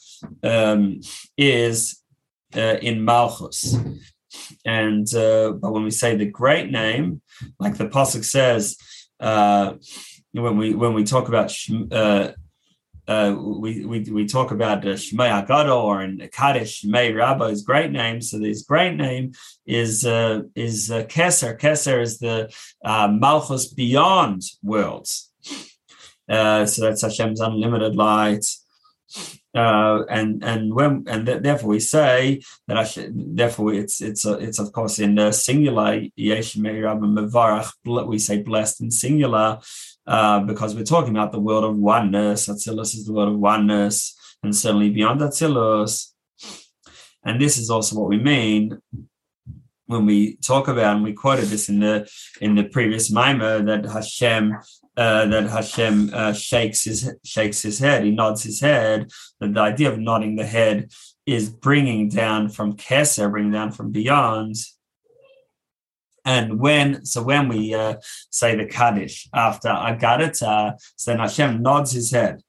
um, 0.45 1.01
is 1.37 2.01
uh, 2.55 2.77
in 2.81 3.05
Malchus. 3.05 3.77
And 4.65 5.13
uh, 5.15 5.53
but 5.53 5.73
when 5.73 5.85
we 5.85 5.91
say 5.91 6.17
the 6.17 6.27
great 6.27 6.71
name, 6.71 7.23
like 7.59 7.77
the 7.77 7.89
pasuk 7.89 8.25
says, 8.25 8.77
uh, 9.19 9.75
when 10.33 10.57
we 10.57 10.75
when 10.75 10.95
we 10.95 11.05
talk 11.05 11.29
about 11.29 11.53
uh, 11.91 12.33
uh, 13.11 13.35
we, 13.37 13.85
we 13.85 14.01
we 14.11 14.27
talk 14.27 14.53
about 14.53 14.87
uh, 14.87 14.91
Shmei 14.91 15.45
Agado 15.45 15.83
or 15.83 16.03
in 16.03 16.29
Kaddish 16.33 16.85
Shmei 16.85 17.15
Rabba's 17.15 17.63
great 17.63 17.91
name. 17.91 18.21
So 18.23 18.39
this 18.39 18.63
great 18.63 18.95
name 18.95 19.33
is 19.67 20.07
uh, 20.07 20.43
is 20.55 20.91
uh, 20.93 21.03
Keser. 21.05 21.59
Keser 21.59 22.01
is 22.01 22.19
the 22.19 22.53
uh, 22.85 23.09
Malchus 23.09 23.67
beyond 23.67 24.43
worlds. 24.63 25.33
Uh, 26.29 26.65
so 26.67 26.83
that's 26.83 27.03
Hashem's 27.03 27.41
unlimited 27.41 27.97
light. 27.97 28.47
Uh, 29.53 30.05
and 30.09 30.45
and 30.45 30.73
when 30.73 31.03
and 31.09 31.27
th- 31.27 31.43
therefore 31.43 31.71
we 31.71 31.81
say 31.81 32.41
that 32.69 32.87
should, 32.87 33.37
therefore 33.37 33.75
it's 33.75 34.01
it's 34.01 34.25
a, 34.25 34.35
it's 34.35 34.61
of 34.61 34.71
course 34.71 35.01
in 35.01 35.17
the 35.17 35.33
singular 35.33 36.03
we 38.07 38.19
say 38.19 38.43
blessed 38.43 38.81
in 38.81 38.93
singular 38.93 39.59
uh, 40.07 40.39
because 40.41 40.77
we're 40.77 40.85
talking 40.85 41.11
about 41.11 41.33
the 41.33 41.41
world 41.41 41.65
of 41.65 41.77
oneness 41.77 42.47
Atzilus 42.47 42.95
is 42.95 43.07
the 43.07 43.13
world 43.13 43.33
of 43.33 43.41
oneness 43.41 44.17
and 44.45 44.55
certainly 44.55 44.89
beyond 44.89 45.21
Atzilus 45.21 46.13
and 47.25 47.41
this 47.41 47.59
is 47.59 47.71
also 47.71 47.99
what 47.99 48.09
we 48.09 48.19
mean 48.19 48.81
when 49.87 50.07
we 50.07 50.37
talk 50.37 50.69
about 50.69 50.95
and 50.95 51.05
we 51.05 51.13
quoted 51.13 51.47
this 51.47 51.69
in 51.69 51.81
the 51.81 52.09
in 52.41 52.55
the 52.55 52.63
previous 52.63 53.11
Maamer 53.11 53.67
that 53.67 53.85
Hashem 53.85 54.57
uh, 54.97 55.27
that 55.27 55.49
Hashem 55.49 56.11
uh, 56.13 56.33
shakes 56.33 56.85
his 56.85 57.15
shakes 57.25 57.63
his 57.63 57.79
head, 57.79 58.05
he 58.05 58.11
nods 58.11 58.43
his 58.43 58.61
head. 58.61 59.11
That 59.41 59.55
the 59.55 59.61
idea 59.61 59.91
of 59.91 59.99
nodding 59.99 60.37
the 60.37 60.47
head 60.47 60.91
is 61.27 61.49
bringing 61.49 62.09
down 62.09 62.49
from 62.49 62.77
Keser, 62.77 63.31
bringing 63.31 63.53
down 63.53 63.73
from 63.73 63.93
beyond. 63.93 64.57
And 66.25 66.61
when 66.61 67.05
so 67.05 67.23
when 67.23 67.49
we 67.49 67.75
uh, 67.75 67.97
say 68.31 68.57
the 68.57 68.67
Kaddish 68.67 69.29
after 69.33 69.69
Agadata, 69.69 70.75
so 70.97 71.11
then 71.11 71.21
Hashem 71.21 71.63
nods 71.63 71.93
his 71.93 72.11
head. 72.11 72.43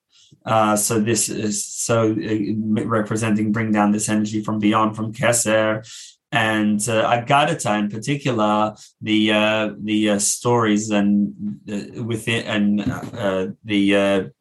Uh, 0.45 0.75
so 0.75 0.99
this 0.99 1.29
is 1.29 1.65
so 1.65 2.11
uh, 2.11 2.85
representing 2.85 3.51
bring 3.51 3.71
down 3.71 3.91
this 3.91 4.09
energy 4.09 4.43
from 4.43 4.59
beyond 4.59 4.95
from 4.95 5.13
Keser 5.13 5.85
and 6.31 6.79
uh, 6.87 7.11
Agadata 7.11 7.77
in 7.77 7.89
particular, 7.89 8.73
the 9.01 9.33
uh, 9.33 9.69
the 9.81 10.11
uh, 10.11 10.19
stories 10.19 10.89
and 10.89 11.59
uh, 11.69 12.03
within 12.03 12.45
and 12.45 12.81
uh, 12.81 13.47
the 13.65 13.95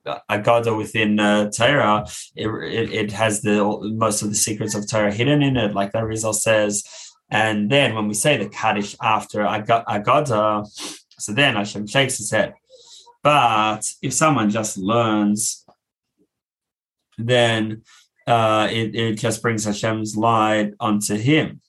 uh, 0.07 0.17
Agada 0.31 0.77
within 0.77 1.19
uh, 1.19 1.51
Torah, 1.51 2.07
it, 2.37 2.47
it, 2.47 2.93
it, 2.93 3.13
has 3.13 3.43
the 3.43 3.65
most 3.95 4.23
of 4.23 4.29
the 4.29 4.37
secrets 4.37 4.77
of 4.77 4.89
Torah 4.89 5.13
hidden 5.13 5.43
in 5.43 5.57
it, 5.57 5.75
like 5.75 5.91
the 5.91 5.99
Arizal 5.99 6.35
says. 6.35 6.85
And 7.29 7.71
then 7.71 7.95
when 7.97 8.07
we 8.07 8.15
say 8.15 8.37
the 8.37 8.49
Kaddish 8.49 8.95
after 9.03 9.41
Agada, 9.41 10.67
so 11.19 11.33
then 11.33 11.57
Hashem 11.57 11.89
shakes 11.89 12.19
his 12.19 12.31
head. 12.31 12.55
But 13.23 13.83
if 14.01 14.13
someone 14.13 14.51
just 14.51 14.79
learns, 14.79 15.65
then 17.19 17.83
it, 18.29 18.95
it 18.95 19.15
just 19.17 19.43
brings 19.43 19.65
Hashem's 19.65 20.17
light 20.17 20.73
onto 20.79 21.17
him 21.17 21.61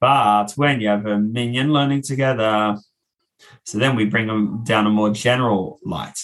but 0.00 0.52
when 0.56 0.80
you 0.80 0.88
have 0.88 1.06
a 1.06 1.18
minyan 1.18 1.72
learning 1.72 2.02
together, 2.02 2.76
so 3.64 3.78
then 3.78 3.96
we 3.96 4.04
bring 4.04 4.26
them 4.26 4.64
down 4.64 4.86
a 4.86 4.90
more 4.90 5.10
general 5.10 5.78
light. 5.84 6.18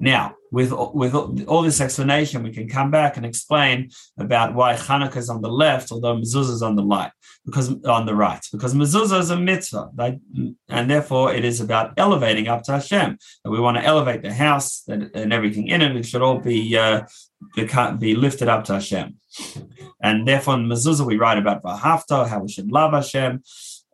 Now, 0.00 0.34
with 0.50 0.72
with 0.72 1.14
all 1.46 1.62
this 1.62 1.80
explanation, 1.80 2.42
we 2.42 2.52
can 2.52 2.68
come 2.68 2.90
back 2.90 3.16
and 3.16 3.26
explain 3.26 3.90
about 4.18 4.54
why 4.54 4.74
Hanukkah 4.74 5.16
is 5.16 5.28
on 5.28 5.42
the 5.42 5.50
left, 5.50 5.92
although 5.92 6.16
mezuzah 6.16 6.50
is 6.50 6.62
on 6.62 6.76
the 6.76 6.84
right, 6.84 7.10
because 7.44 7.68
on 7.84 8.06
the 8.06 8.14
right, 8.14 8.40
because 8.52 8.74
mezuzah 8.74 9.20
is 9.20 9.30
a 9.30 9.36
mitzvah, 9.36 9.90
and 10.68 10.90
therefore 10.90 11.34
it 11.34 11.44
is 11.44 11.60
about 11.60 11.92
elevating 11.96 12.48
up 12.48 12.62
to 12.64 12.72
Hashem. 12.72 13.18
And 13.44 13.52
we 13.52 13.60
want 13.60 13.76
to 13.76 13.84
elevate 13.84 14.22
the 14.22 14.32
house 14.32 14.84
and, 14.88 15.10
and 15.14 15.32
everything 15.32 15.68
in 15.68 15.82
it. 15.82 15.96
It 15.96 16.06
should 16.06 16.22
all 16.22 16.38
be 16.38 16.76
uh, 16.76 17.02
be 17.98 18.14
lifted 18.14 18.48
up 18.48 18.64
to 18.64 18.74
Hashem. 18.74 19.16
And 20.02 20.26
therefore, 20.26 20.54
in 20.54 20.66
mezuzah, 20.66 21.06
we 21.06 21.18
write 21.18 21.38
about 21.38 21.62
V'ahavta, 21.62 22.28
how 22.28 22.40
we 22.40 22.48
should 22.48 22.70
love 22.72 22.92
Hashem 22.92 23.42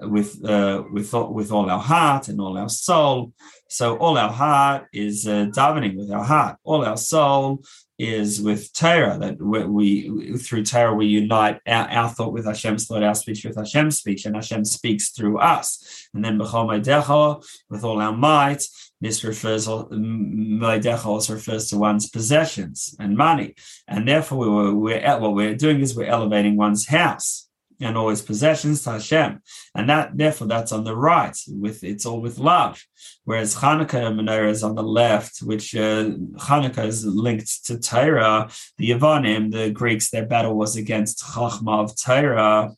with 0.09 0.45
uh, 0.45 0.83
with 0.93 1.13
with 1.13 1.53
all 1.53 1.71
our 1.71 1.81
heart 1.81 2.29
and 2.29 2.41
all 2.41 2.57
our 2.59 2.69
soul. 2.69 3.33
So 3.69 3.97
all 3.97 4.19
our 4.19 4.31
heart 4.31 4.87
is 4.93 5.27
uh, 5.27 5.47
davening 5.55 5.97
with 5.97 6.11
our 6.11 6.25
heart. 6.25 6.57
All 6.65 6.85
our 6.85 6.97
soul 6.97 7.65
is 7.99 8.41
with 8.41 8.73
Torah. 8.73 9.19
That 9.19 9.41
we, 9.41 10.09
we 10.09 10.37
through 10.39 10.65
Torah 10.65 10.95
we 10.95 11.07
unite 11.07 11.61
our, 11.67 11.89
our 11.89 12.09
thought 12.09 12.33
with 12.33 12.47
Hashem's 12.47 12.87
thought, 12.87 13.03
our 13.03 13.15
speech 13.15 13.45
with 13.45 13.57
Hashem's 13.57 13.99
speech, 13.99 14.27
and 14.27 14.35
Hashem 14.35 14.65
speaks 14.65 15.11
through 15.11 15.39
us. 15.39 16.09
And 16.15 16.25
then 16.25 16.39
b'chol 16.39 17.45
with 17.71 17.85
all 17.85 18.01
our 18.01 18.13
might 18.13 18.63
this 19.05 19.23
refers, 19.23 19.69
Me'odecha 19.69 21.05
also 21.05 21.35
refers 21.35 21.69
to 21.69 21.79
one's 21.79 22.09
possessions 22.09 22.97
and 22.99 23.17
money. 23.17 23.55
And 23.87 24.09
therefore, 24.09 24.39
we 24.39 24.49
were, 24.49 24.75
we're, 24.75 25.19
what 25.19 25.35
we're 25.35 25.55
doing 25.55 25.81
is 25.81 25.95
we're 25.95 26.07
elevating 26.07 26.57
one's 26.57 26.87
house 26.87 27.44
and 27.85 27.97
all 27.97 28.09
his 28.09 28.23
possessions 28.23 28.83
to 28.83 28.93
Hashem. 28.93 29.41
And 29.75 29.89
that, 29.89 30.17
therefore, 30.17 30.47
that's 30.47 30.73
on 30.73 30.85
the 30.85 30.97
right. 30.97 31.37
With 31.49 31.85
It's 31.85 32.07
all 32.07 32.21
with 32.21 32.39
love. 32.39 32.83
Whereas 33.25 33.57
Hanukkah 33.57 34.15
menorah 34.15 34.51
is 34.51 34.63
on 34.63 34.75
the 34.75 34.83
left, 34.83 35.39
which 35.43 35.75
uh, 35.75 36.11
Hanukkah 36.49 36.87
is 36.87 37.05
linked 37.05 37.65
to 37.67 37.79
Torah. 37.79 38.51
The 38.79 38.91
Yavanim, 38.91 39.53
the 39.53 39.71
Greeks, 39.71 40.11
their 40.11 40.27
battle 40.27 40.55
was 40.55 40.77
against 40.77 41.23
Chachma 41.23 41.85
of 41.85 41.97
Torah 42.01 42.75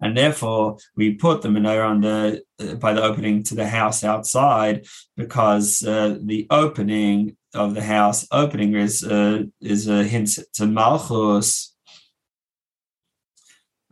and 0.00 0.16
therefore 0.16 0.76
we 0.96 1.14
put 1.14 1.42
the 1.42 1.48
menorah 1.48 1.88
on 1.88 2.00
the 2.00 2.42
uh, 2.60 2.74
by 2.74 2.92
the 2.92 3.02
opening 3.02 3.42
to 3.42 3.54
the 3.54 3.66
house 3.66 4.04
outside 4.04 4.86
because 5.16 5.82
uh, 5.82 6.18
the 6.22 6.46
opening 6.50 7.36
of 7.54 7.74
the 7.74 7.82
house 7.82 8.26
opening 8.30 8.74
is 8.74 9.04
uh, 9.04 9.44
is 9.60 9.88
a 9.88 10.04
hint 10.04 10.38
to 10.54 10.66
Malchus, 10.66 11.73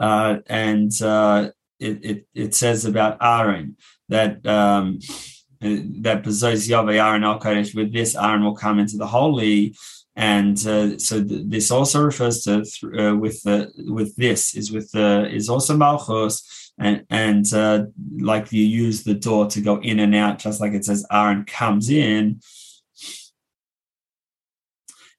uh, 0.03 0.39
and 0.47 0.91
uh, 1.01 1.51
it, 1.79 2.05
it, 2.05 2.27
it 2.35 2.55
says 2.55 2.85
about 2.85 3.19
Aaron 3.23 3.77
that 4.09 4.45
um, 4.47 4.99
that 5.61 6.25
Bezos 6.25 6.69
yavo 6.69 6.93
Aaron 6.93 7.23
Al 7.23 7.39
Kodesh 7.39 7.75
with 7.75 7.93
this 7.93 8.17
Aaron 8.17 8.43
will 8.45 8.57
come 8.57 8.81
into 8.81 8.97
the 8.97 9.07
holy, 9.07 9.77
and 10.17 10.59
uh, 10.67 10.99
so 10.99 11.23
th- 11.23 11.43
this 11.47 11.71
also 11.71 12.03
refers 12.03 12.43
to 12.43 12.65
th- 12.65 12.85
uh, 12.99 13.17
with 13.17 13.41
the 13.45 13.71
with 13.87 14.15
this 14.17 14.57
is 14.57 14.73
with 14.73 14.91
the 14.91 15.29
is 15.31 15.49
also 15.49 15.77
Malchus 15.77 16.73
and 16.79 17.07
and 17.09 17.55
uh, 17.55 17.85
like 18.19 18.53
you 18.53 18.65
use 18.65 19.05
the 19.05 19.15
door 19.15 19.47
to 19.47 19.61
go 19.61 19.81
in 19.81 20.01
and 20.01 20.17
out, 20.17 20.41
just 20.41 20.61
like 20.61 20.73
it 20.73 20.85
says 20.85 21.07
Aaron 21.13 21.45
comes 21.45 21.91
in. 21.91 22.41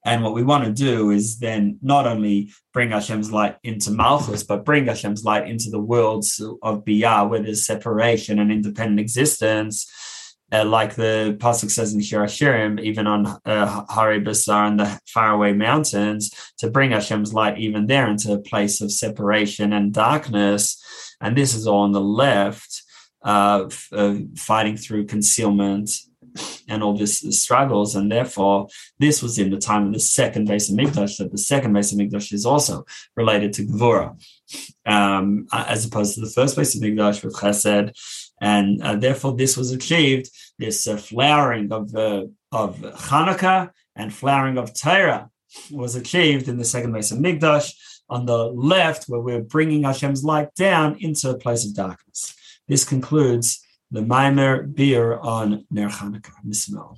And 0.05 0.21
what 0.21 0.33
we 0.33 0.43
want 0.43 0.65
to 0.65 0.71
do 0.71 1.11
is 1.11 1.39
then 1.39 1.77
not 1.81 2.05
only 2.05 2.51
bring 2.73 2.91
Hashem's 2.91 3.31
light 3.31 3.57
into 3.63 3.91
Malchus, 3.91 4.43
but 4.43 4.65
bring 4.65 4.87
Hashem's 4.87 5.23
light 5.23 5.47
into 5.47 5.69
the 5.69 5.79
worlds 5.79 6.41
of 6.61 6.83
Biyah, 6.83 7.29
where 7.29 7.39
there's 7.39 7.65
separation 7.65 8.39
and 8.39 8.51
independent 8.51 8.99
existence. 8.99 9.89
Uh, 10.51 10.65
like 10.65 10.93
the 10.95 11.35
pasuk 11.39 11.71
says 11.71 11.93
in 11.93 12.01
Shir 12.01 12.25
Hashirim, 12.25 12.79
even 12.79 13.07
on 13.07 13.25
uh, 13.45 13.85
Hari 13.89 14.21
Basar 14.21 14.67
and 14.67 14.79
the 14.79 14.99
faraway 15.07 15.53
mountains, 15.53 16.29
to 16.59 16.69
bring 16.69 16.91
Hashem's 16.91 17.33
light 17.33 17.57
even 17.57 17.87
there 17.87 18.07
into 18.07 18.33
a 18.33 18.39
place 18.39 18.79
of 18.81 18.91
separation 18.91 19.73
and 19.73 19.93
darkness. 19.93 20.79
And 21.21 21.35
this 21.35 21.55
is 21.55 21.65
all 21.65 21.81
on 21.81 21.91
the 21.91 22.01
left, 22.01 22.83
uh, 23.23 23.69
uh 23.91 24.15
fighting 24.35 24.77
through 24.77 25.07
concealment 25.07 25.89
and 26.67 26.83
all 26.83 26.95
this 26.97 27.19
struggles. 27.39 27.95
And 27.95 28.11
therefore, 28.11 28.67
this 28.99 29.21
was 29.21 29.39
in 29.39 29.49
the 29.51 29.57
time 29.57 29.87
of 29.87 29.93
the 29.93 29.99
second 29.99 30.47
base 30.47 30.69
of 30.69 30.75
Mikdash, 30.77 31.17
that 31.17 31.31
the 31.31 31.37
second 31.37 31.73
base 31.73 31.91
of 31.91 31.99
Mikdash 31.99 32.33
is 32.33 32.45
also 32.45 32.85
related 33.15 33.53
to 33.53 33.65
Gvura, 33.65 34.15
um, 34.85 35.47
as 35.51 35.85
opposed 35.85 36.15
to 36.15 36.21
the 36.21 36.29
first 36.29 36.55
base 36.55 36.75
of 36.75 36.81
Mikdash 36.81 37.23
with 37.23 37.35
Chesed. 37.35 37.93
And 38.41 38.81
uh, 38.81 38.95
therefore, 38.95 39.35
this 39.35 39.55
was 39.55 39.71
achieved, 39.71 40.29
this 40.59 40.87
uh, 40.87 40.97
flowering 40.97 41.71
of, 41.71 41.95
uh, 41.95 42.25
of 42.51 42.77
Hanukkah 42.77 43.71
and 43.95 44.13
flowering 44.13 44.57
of 44.57 44.73
Torah 44.73 45.29
was 45.71 45.95
achieved 45.95 46.47
in 46.47 46.57
the 46.57 46.65
second 46.65 46.91
base 46.91 47.11
of 47.11 47.19
Mikdash 47.19 47.73
on 48.09 48.25
the 48.25 48.45
left, 48.45 49.05
where 49.05 49.21
we're 49.21 49.41
bringing 49.41 49.83
Hashem's 49.83 50.23
light 50.23 50.53
down 50.55 50.97
into 50.99 51.29
a 51.29 51.37
place 51.37 51.65
of 51.65 51.73
darkness. 51.73 52.35
This 52.67 52.83
concludes 52.83 53.62
the 53.93 54.01
Maamer 54.01 54.73
Biur 54.73 55.23
on 55.23 55.65
Ner. 55.69 55.87
Mismol. 56.45 56.97